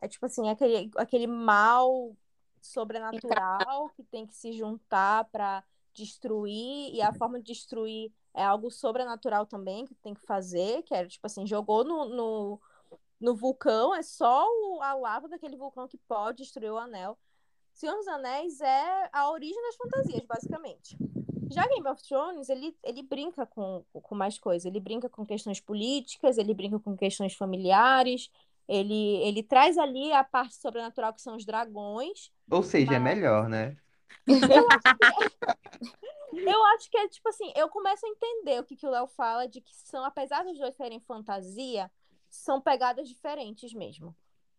[0.00, 2.14] É tipo assim, aquele, aquele mal
[2.60, 5.64] sobrenatural que tem que se juntar para
[5.94, 10.94] destruir, e a forma de destruir é algo sobrenatural também que tem que fazer, que
[10.94, 12.60] é tipo assim, jogou no, no,
[13.20, 17.18] no vulcão, é só o- a lava daquele vulcão que pode destruir o anel.
[17.72, 20.96] Senhor dos Anéis é a origem das fantasias, basicamente.
[21.50, 24.64] Já Game of Thrones, ele, ele brinca com, com mais coisas.
[24.64, 28.30] Ele brinca com questões políticas, ele brinca com questões familiares,
[28.66, 32.32] ele, ele traz ali a parte sobrenatural que são os dragões.
[32.50, 33.76] Ou seja, é Mas- melhor, né?
[34.26, 35.04] Eu acho que
[36.00, 36.15] é
[37.10, 40.04] tipo assim, eu começo a entender o que, que o Léo fala de que são,
[40.04, 41.90] apesar dos dois serem fantasia,
[42.28, 44.14] são pegadas diferentes mesmo.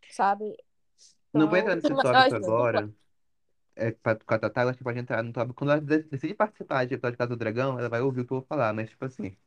[0.10, 0.56] Sabe?
[1.34, 2.94] Não vou Então, entrar nesse tópico agora.
[3.76, 5.56] É, com a Tatá, ela acho que pode entrar no tópico.
[5.56, 8.26] Quando ela de- decide participar de episódio de Casa do Dragão, ela vai ouvir o
[8.28, 9.38] que eu vou falar, mas tipo assim.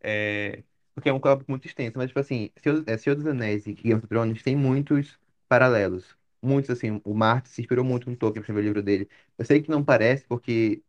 [0.00, 0.64] É...
[0.94, 3.74] Porque é um tópico muito extenso, mas tipo assim, Senhor, é, Senhor dos Anéis e
[3.74, 6.16] Game of Thrones tem muitos paralelos.
[6.42, 9.08] Muitos, assim, o Martin se inspirou muito no Tolkien, no primeiro livro dele.
[9.38, 10.82] Eu sei que não parece, porque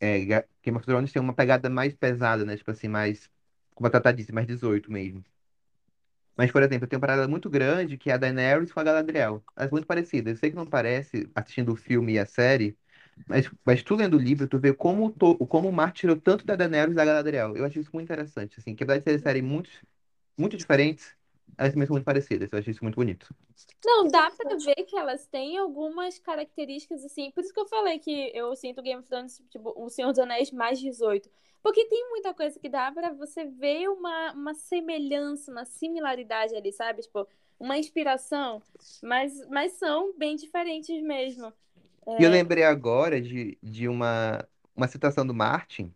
[0.00, 2.56] é, Ga- Game of Thrones tem uma pegada mais pesada, né?
[2.56, 3.30] Tipo assim, mais,
[3.74, 5.24] como a Tatá disse, mais 18 mesmo.
[6.36, 9.44] Mas, por exemplo, tem uma parada muito grande que é a Daenerys com a Galadriel.
[9.56, 10.32] Elas são muito parecidas.
[10.34, 12.76] Eu sei que não parece assistindo o filme e a série,
[13.28, 16.44] mas, mas tu lendo o livro, tu vê como, to- como o Martin tirou tanto
[16.46, 17.56] da Daenerys e da Galadriel.
[17.56, 19.70] Eu acho isso muito interessante, assim, que apesar de serem séries muito,
[20.38, 21.16] muito diferentes,
[21.56, 22.48] elas também são muito parecidas.
[22.52, 23.34] Eu acho isso muito bonito.
[23.84, 27.30] Não, dá pra ver que elas têm algumas características assim.
[27.30, 30.18] Por isso que eu falei que eu sinto Game of Thrones, tipo, o Senhor dos
[30.18, 31.30] Anéis mais 18.
[31.62, 36.72] Porque tem muita coisa que dá pra você ver uma, uma semelhança, uma similaridade ali,
[36.72, 37.02] sabe?
[37.02, 37.26] Tipo,
[37.58, 38.62] uma inspiração.
[39.02, 41.52] Mas, mas são bem diferentes mesmo.
[42.18, 44.44] E eu lembrei agora de, de uma,
[44.74, 45.94] uma citação do Martin,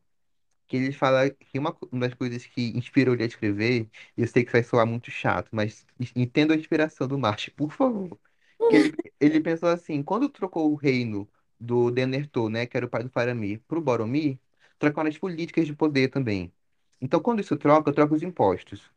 [0.66, 4.22] que ele fala que uma, co- uma das coisas que inspirou ele a escrever, e
[4.22, 7.70] eu sei que vai soar muito chato, mas en- entenda a inspiração do Martin, por
[7.72, 8.18] favor.
[8.68, 11.28] Que ele, ele pensou assim, quando trocou o reino
[11.60, 14.38] do Denethor, né, que era o pai do Faramir, para o Boromir,
[14.78, 16.52] trocaram as políticas de poder também.
[17.00, 18.90] Então, quando isso troca, troca os impostos.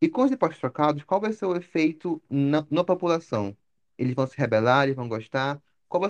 [0.00, 3.56] E com os impostos trocados, qual vai ser o efeito na, na população?
[3.96, 5.60] Eles vão se rebelar, eles vão gostar?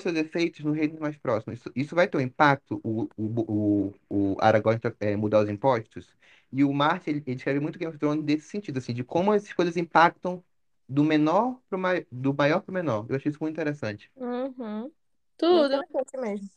[0.00, 1.52] Ser os efeitos no reino mais próximo?
[1.52, 6.14] Isso, isso vai ter um impacto, o, o, o, o Aragorn eh, mudar os impostos?
[6.52, 9.32] E o Martin, ele, ele escreve muito Game of Thrones desse sentido, assim, de como
[9.32, 10.42] essas coisas impactam
[10.88, 13.06] do menor pro mai, do maior para o menor.
[13.08, 14.10] Eu achei isso muito interessante.
[14.16, 14.90] Uhum.
[15.36, 15.74] Tudo.
[15.74, 16.50] Interessante mesmo.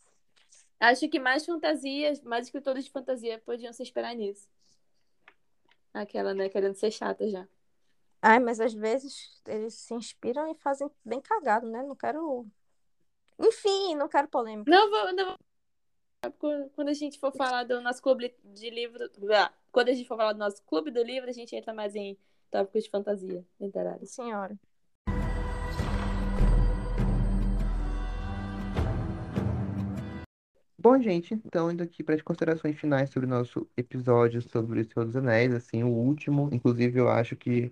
[0.80, 4.50] Acho que mais fantasias, mais escritores de fantasia podiam se esperar nisso.
[5.94, 7.48] Aquela, né, querendo ser chata já.
[8.22, 11.84] Ai, mas às vezes eles se inspiram e fazem bem cagado, né?
[11.84, 12.46] Não quero.
[13.44, 14.70] Enfim, não quero polêmica.
[14.70, 16.70] Não vou, não vou.
[16.76, 19.10] Quando a gente for falar do nosso clube de livro.
[19.34, 21.96] ah, Quando a gente for falar do nosso clube do livro, a gente entra mais
[21.96, 22.16] em
[22.52, 24.06] tópicos de fantasia literária.
[24.06, 24.56] Senhora.
[30.78, 34.86] Bom, gente, então indo aqui para as considerações finais sobre o nosso episódio sobre o
[34.86, 36.50] Senhor dos Anéis, assim, o último.
[36.52, 37.72] Inclusive, eu acho que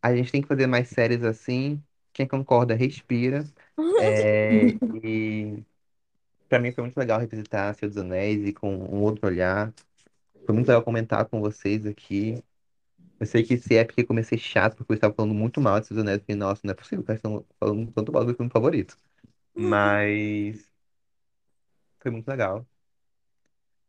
[0.00, 1.82] a gente tem que fazer mais séries assim.
[2.12, 3.44] Quem concorda, respira.
[3.96, 5.64] É, e
[6.48, 9.74] para mim foi muito legal revisitar Senhor dos Anéis e com um outro olhar.
[10.46, 12.42] Foi muito legal comentar com vocês aqui.
[13.20, 15.86] Eu sei que esse é porque comecei chato, porque eu estava falando muito mal de
[15.88, 16.16] Senhor dos Anéis.
[16.18, 18.50] Eu fiquei, nossa, não é possível que eles estão falando tanto mal do meu filme
[18.52, 18.96] favorito.
[19.54, 20.70] Mas
[22.00, 22.66] foi muito legal.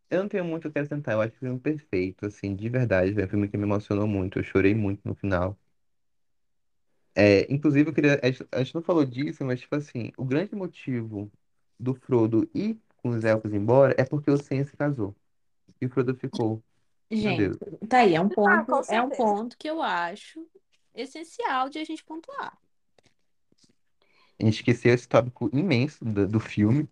[0.10, 2.70] Eu não tenho muito o que acrescentar, eu acho que foi um perfeito, assim, de
[2.70, 3.14] verdade.
[3.14, 5.58] Foi um filme que me emocionou muito, eu chorei muito no final.
[7.16, 8.20] É, inclusive, eu queria.
[8.24, 11.32] A gente, a gente não falou disso, mas, tipo assim, o grande motivo
[11.80, 15.16] do Frodo ir com os elfos embora é porque o Sam se casou.
[15.82, 16.64] E o Frodo ficou.
[17.20, 17.58] Meu Gente, Deus.
[17.88, 19.18] tá aí, é um Ah, com ponto, é um certeza.
[19.18, 20.48] ponto que eu acho
[20.96, 22.58] essencial de a gente pontuar.
[24.40, 26.88] A gente esqueceu esse tópico imenso do, do filme.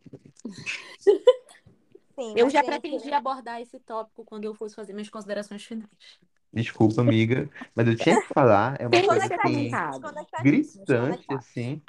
[2.18, 5.64] Sim, Eu mas, já gente, pretendia abordar esse tópico quando eu fosse fazer minhas considerações
[5.66, 6.20] finais.
[6.54, 8.80] Desculpa, amiga, mas eu tinha que falar.
[8.80, 9.72] É uma Tem coisa assim,
[10.44, 11.82] gritante, assim.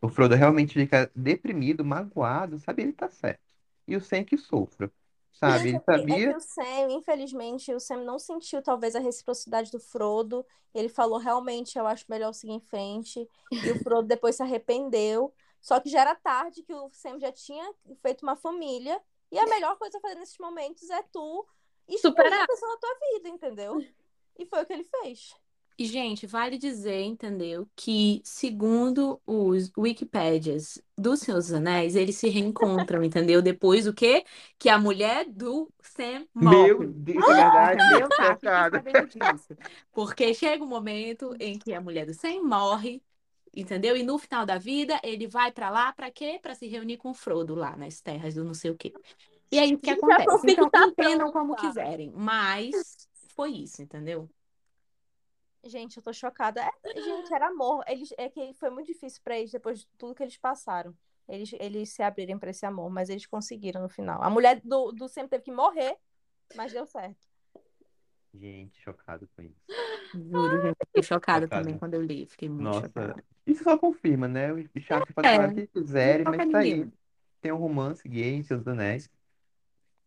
[0.00, 2.82] O Frodo realmente fica deprimido, magoado, sabe?
[2.82, 3.40] Ele tá certo.
[3.86, 4.90] E o Sam que sofra,
[5.32, 5.68] sabe?
[5.68, 6.30] Ele é é sabia.
[6.30, 10.44] que o Sam, infelizmente, o Sam não sentiu talvez a reciprocidade do Frodo.
[10.74, 13.28] Ele falou, realmente, eu acho melhor seguir em frente.
[13.50, 15.32] E o Frodo depois se arrependeu.
[15.60, 19.00] Só que já era tarde, que o Sam já tinha feito uma família.
[19.30, 21.46] E a melhor coisa a fazer nesses momentos é tu
[21.88, 22.44] excluir Superar.
[22.44, 23.86] a pessoa da tua vida, entendeu?
[24.38, 25.34] E foi o que ele fez.
[25.78, 32.28] E, gente, vale dizer, entendeu, que segundo os Wikipédias do Senhor dos Anéis, eles se
[32.28, 33.40] reencontram, entendeu?
[33.42, 34.24] Depois o quê?
[34.58, 36.86] Que a mulher do Sam Meu morre.
[36.86, 37.82] Deus, é verdade.
[37.98, 38.78] Chocada.
[38.78, 39.56] sabendo disso.
[39.90, 43.02] Porque chega um momento em que a mulher do Sam morre,
[43.54, 43.96] entendeu?
[43.96, 46.38] E no final da vida, ele vai pra lá pra quê?
[46.40, 48.92] Pra se reunir com o Frodo lá nas terras do não sei o quê.
[49.52, 50.50] E aí o que acontece?
[50.50, 54.28] Então, tá entendam como quiserem, mas foi isso, entendeu?
[55.64, 56.60] Gente, eu tô chocada.
[56.82, 57.84] É, gente, era amor.
[57.86, 60.94] Eles, é que foi muito difícil pra eles, depois de tudo que eles passaram.
[61.28, 64.22] Eles, eles se abrirem pra esse amor, mas eles conseguiram no final.
[64.22, 65.96] A mulher do, do Sam teve que morrer,
[66.56, 67.28] mas deu certo.
[68.34, 69.60] Gente, chocado com isso.
[70.14, 72.26] Juro, gente, fiquei chocada também quando eu li.
[72.26, 73.24] Fiquei muito Nossa, chocada.
[73.46, 74.52] isso só confirma, né?
[74.52, 76.90] Os chatos podem falar o que quiserem, mas tá aí.
[77.40, 79.10] Tem um romance gay em Seus Anéis.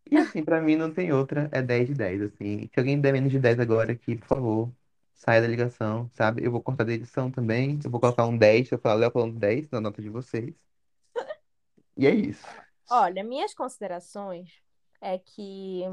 [0.09, 2.69] E assim, pra mim não tem outra, é 10 de 10, assim.
[2.73, 4.71] Se alguém der menos de 10 agora aqui, por favor,
[5.13, 6.43] saia da ligação, sabe?
[6.45, 7.79] Eu vou cortar da edição também.
[7.83, 10.53] Eu vou colocar um 10, se eu falar Léo falando 10 na nota de vocês.
[11.97, 12.45] E é isso.
[12.89, 14.61] Olha, minhas considerações
[15.01, 15.83] é que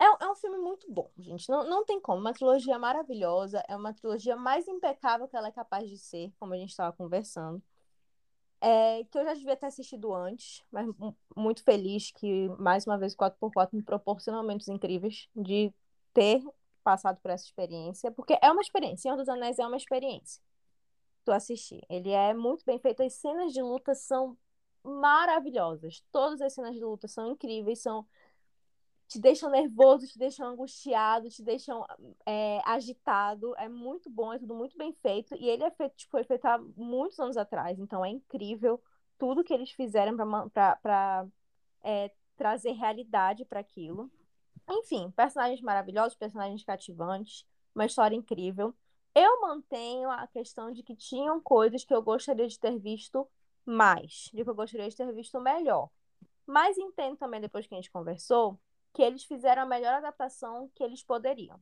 [0.00, 1.48] é, é um filme muito bom, gente.
[1.50, 2.20] Não, não tem como.
[2.20, 3.62] Uma trilogia maravilhosa.
[3.68, 6.96] É uma trilogia mais impecável que ela é capaz de ser, como a gente estava
[6.96, 7.62] conversando.
[8.62, 12.98] É, que eu já devia ter assistido antes, mas mu- muito feliz que, mais uma
[12.98, 15.72] vez, o 4x4 me proporciona momentos incríveis de
[16.12, 16.42] ter
[16.84, 18.98] passado por essa experiência, porque é uma experiência.
[19.02, 20.42] Senhor dos Anéis é uma experiência.
[21.24, 21.82] Tu assistir.
[21.88, 23.02] Ele é muito bem feito.
[23.02, 24.36] As cenas de luta são
[24.82, 26.02] maravilhosas.
[26.12, 28.06] Todas as cenas de luta são incríveis, são
[29.10, 31.84] te deixam nervoso, te deixam angustiado, te deixam
[32.24, 33.56] é, agitado.
[33.56, 35.34] É muito bom, é tudo muito bem feito.
[35.34, 38.80] E ele é feito, tipo, foi feito há muitos anos atrás, então é incrível
[39.18, 40.16] tudo que eles fizeram
[40.52, 41.26] para
[41.82, 44.08] é, trazer realidade para aquilo.
[44.68, 47.44] Enfim, personagens maravilhosos, personagens cativantes,
[47.74, 48.72] uma história incrível.
[49.12, 53.28] Eu mantenho a questão de que tinham coisas que eu gostaria de ter visto
[53.66, 55.90] mais, de que eu gostaria de ter visto melhor.
[56.46, 58.56] Mas entendo também, depois que a gente conversou,
[58.92, 61.60] que eles fizeram a melhor adaptação que eles poderiam.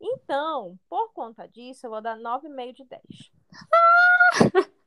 [0.00, 3.02] Então, por conta disso, eu vou dar 9,5 de 10.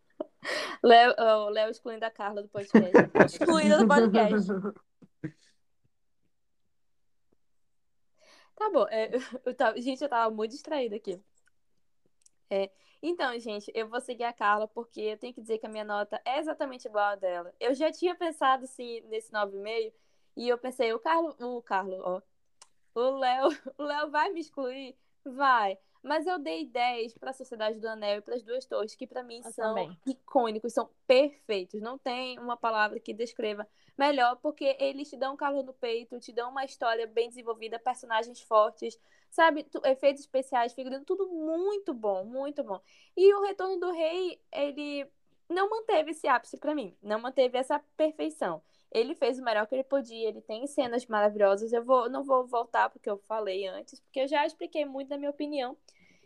[0.84, 2.98] Léo, o Léo excluindo a Carla do podcast.
[3.26, 4.48] Excluída do podcast.
[8.56, 8.86] Tá bom.
[8.90, 9.10] é,
[9.46, 11.20] eu tava- gente, eu tava muito distraída aqui.
[12.50, 12.70] É,
[13.02, 15.84] então, gente, eu vou seguir a Carla porque eu tenho que dizer que a minha
[15.84, 17.54] nota é exatamente igual a dela.
[17.60, 19.94] Eu já tinha pensado assim nesse 9,5
[20.36, 22.22] e eu pensei, o Carlo, o Carlo, ó,
[22.96, 24.96] o Léo, o Léo vai me excluir?
[25.26, 25.78] Vai.
[26.02, 29.38] Mas eu dei 10 pra Sociedade do Anel e pras Duas Torres, que pra mim
[29.38, 29.98] Eu são também.
[30.06, 31.82] icônicos, são perfeitos.
[31.82, 33.66] Não tem uma palavra que descreva
[33.98, 38.42] melhor, porque eles te dão calor no peito, te dão uma história bem desenvolvida, personagens
[38.42, 39.66] fortes, sabe?
[39.86, 42.82] Efeitos especiais, figurino, tudo muito bom, muito bom.
[43.16, 45.08] E o Retorno do Rei, ele
[45.48, 48.62] não manteve esse ápice pra mim, não manteve essa perfeição.
[48.94, 51.74] Ele fez o melhor que ele podia, ele tem cenas maravilhosas.
[51.74, 55.18] Eu vou, não vou voltar porque eu falei antes, porque eu já expliquei muito da
[55.18, 55.76] minha opinião.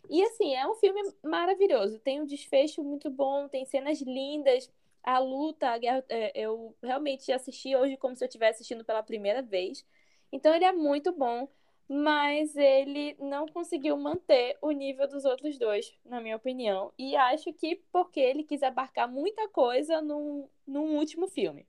[0.09, 1.99] E assim, é um filme maravilhoso.
[1.99, 4.71] Tem um desfecho muito bom, tem cenas lindas.
[5.03, 9.01] A luta, a guerra, é, eu realmente assisti hoje como se eu estivesse assistindo pela
[9.01, 9.85] primeira vez.
[10.31, 11.47] Então ele é muito bom,
[11.87, 16.91] mas ele não conseguiu manter o nível dos outros dois, na minha opinião.
[16.97, 21.65] E acho que porque ele quis abarcar muita coisa num, num último filme.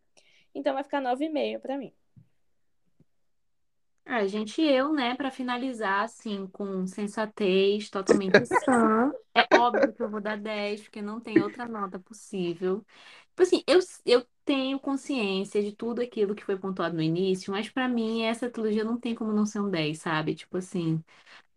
[0.55, 1.93] Então vai ficar 9,5 pra mim.
[4.11, 9.13] Ah, gente, eu, né, pra finalizar, assim, com sensatez, totalmente sã.
[9.35, 12.85] É óbvio que eu vou dar 10, porque não tem outra nota possível.
[13.29, 17.69] Tipo assim, eu, eu tenho consciência de tudo aquilo que foi pontuado no início, mas
[17.71, 20.35] pra mim essa trilogia não tem como não ser um 10, sabe?
[20.35, 21.05] Tipo assim,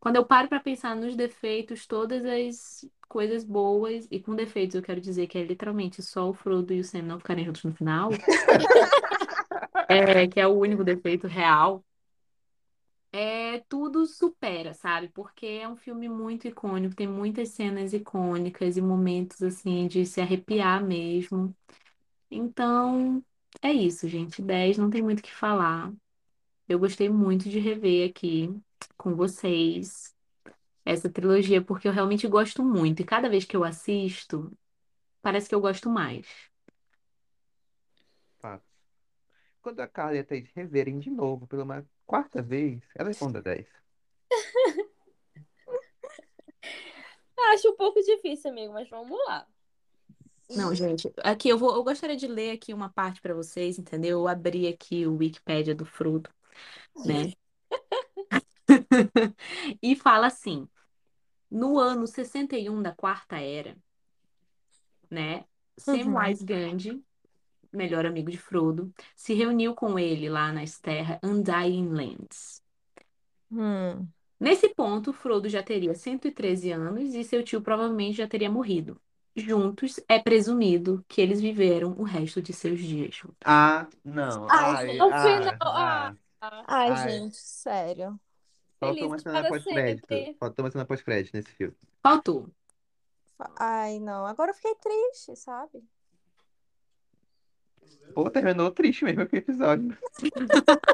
[0.01, 4.81] quando eu paro pra pensar nos defeitos, todas as coisas boas, e com defeitos eu
[4.81, 7.71] quero dizer que é literalmente só o Frodo e o Sam não ficarem juntos no
[7.71, 8.09] final,
[9.87, 11.85] é, que é o único defeito real.
[13.11, 15.09] É, tudo supera, sabe?
[15.09, 20.19] Porque é um filme muito icônico, tem muitas cenas icônicas e momentos assim de se
[20.19, 21.55] arrepiar mesmo.
[22.31, 23.23] Então,
[23.61, 24.41] é isso, gente.
[24.41, 25.93] 10 não tem muito o que falar.
[26.67, 28.49] Eu gostei muito de rever aqui
[29.01, 30.15] com vocês
[30.85, 33.01] essa trilogia, porque eu realmente gosto muito.
[33.01, 34.55] E cada vez que eu assisto,
[35.23, 36.27] parece que eu gosto mais.
[38.37, 38.63] Fato.
[39.59, 43.31] Quando a Carla e a Thaís reverem de novo pela uma quarta vez, elas vão
[43.31, 43.65] dar 10.
[47.53, 49.47] Acho um pouco difícil, amigo, mas vamos lá.
[50.51, 54.19] Não, gente, aqui eu vou, eu gostaria de ler aqui uma parte para vocês, entendeu?
[54.19, 56.29] Eu abri aqui o Wikipédia do Frodo,
[57.03, 57.33] né?
[59.81, 60.67] E fala assim:
[61.49, 63.77] no ano 61 da Quarta Era,
[65.09, 65.45] né?
[65.77, 67.03] Samwise Gamgee,
[67.71, 72.61] melhor amigo de Frodo, se reuniu com ele lá nas terras Undying Lands.
[73.51, 74.07] Hum.
[74.39, 78.99] Nesse ponto, Frodo já teria 113 anos e seu tio provavelmente já teria morrido.
[79.35, 83.21] Juntos, é presumido que eles viveram o resto de seus dias.
[83.45, 84.47] Ah, não.
[84.49, 87.09] Ai, Ai, ah, ah, Ai, Ai.
[87.11, 88.19] gente, sério.
[88.81, 90.07] Faltou uma cena pós-crédito.
[90.39, 91.75] Faltou uma cena pós-crédito nesse filme.
[92.01, 92.49] Faltou.
[93.37, 94.25] Fa- Ai, não.
[94.25, 95.83] Agora eu fiquei triste, sabe?
[98.13, 99.97] Pô, terminou triste mesmo aquele episódio.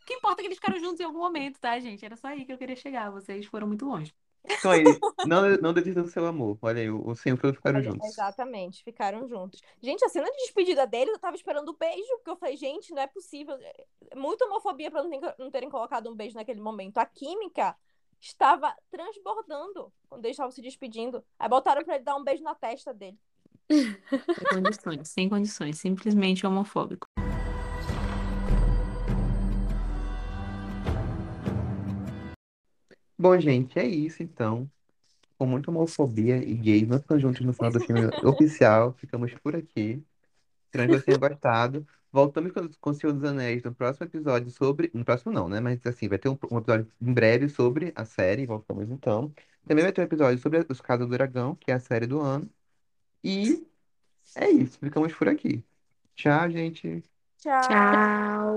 [0.00, 2.02] O que importa é que eles ficaram juntos em algum momento, tá, gente?
[2.02, 3.10] Era só aí que eu queria chegar.
[3.10, 4.14] Vocês foram muito longe.
[4.44, 4.84] Então aí,
[5.26, 6.58] não, não desista do seu amor.
[6.62, 8.08] Olha aí, o, e Frodo ficaram Olha, juntos.
[8.08, 9.60] Exatamente, ficaram juntos.
[9.80, 12.92] Gente, a cena de despedida dele, eu tava esperando o beijo, porque eu falei, gente,
[12.92, 13.54] não é possível.
[14.10, 16.98] É Muita homofobia pra não, ter- não terem colocado um beijo naquele momento.
[16.98, 17.76] A química
[18.20, 21.22] estava transbordando quando eles estavam se despedindo.
[21.38, 23.18] Aí botaram pra ele dar um beijo na testa dele.
[23.70, 25.78] Sem condições, sem condições.
[25.78, 27.06] Simplesmente homofóbico.
[33.18, 34.70] Bom, gente, é isso então.
[35.38, 38.92] Com muita homofobia e gays não ficam juntos no final do filme oficial.
[38.94, 40.02] Ficamos por aqui.
[40.66, 41.86] Espero que vocês tenham gostado.
[42.12, 44.90] Voltamos com, com o Senhor dos Anéis no próximo episódio sobre.
[44.94, 45.60] No próximo não, né?
[45.60, 48.46] Mas assim, vai ter um, um episódio em breve sobre a série.
[48.46, 49.32] Voltamos então.
[49.66, 52.20] Também vai ter um episódio sobre Os Casos do Dragão, que é a série do
[52.20, 52.48] ano.
[53.22, 53.66] E
[54.36, 54.78] é isso.
[54.78, 55.64] Ficamos por aqui.
[56.16, 57.04] Tchau, gente.
[57.38, 57.60] Tchau.
[57.60, 58.48] Tchau.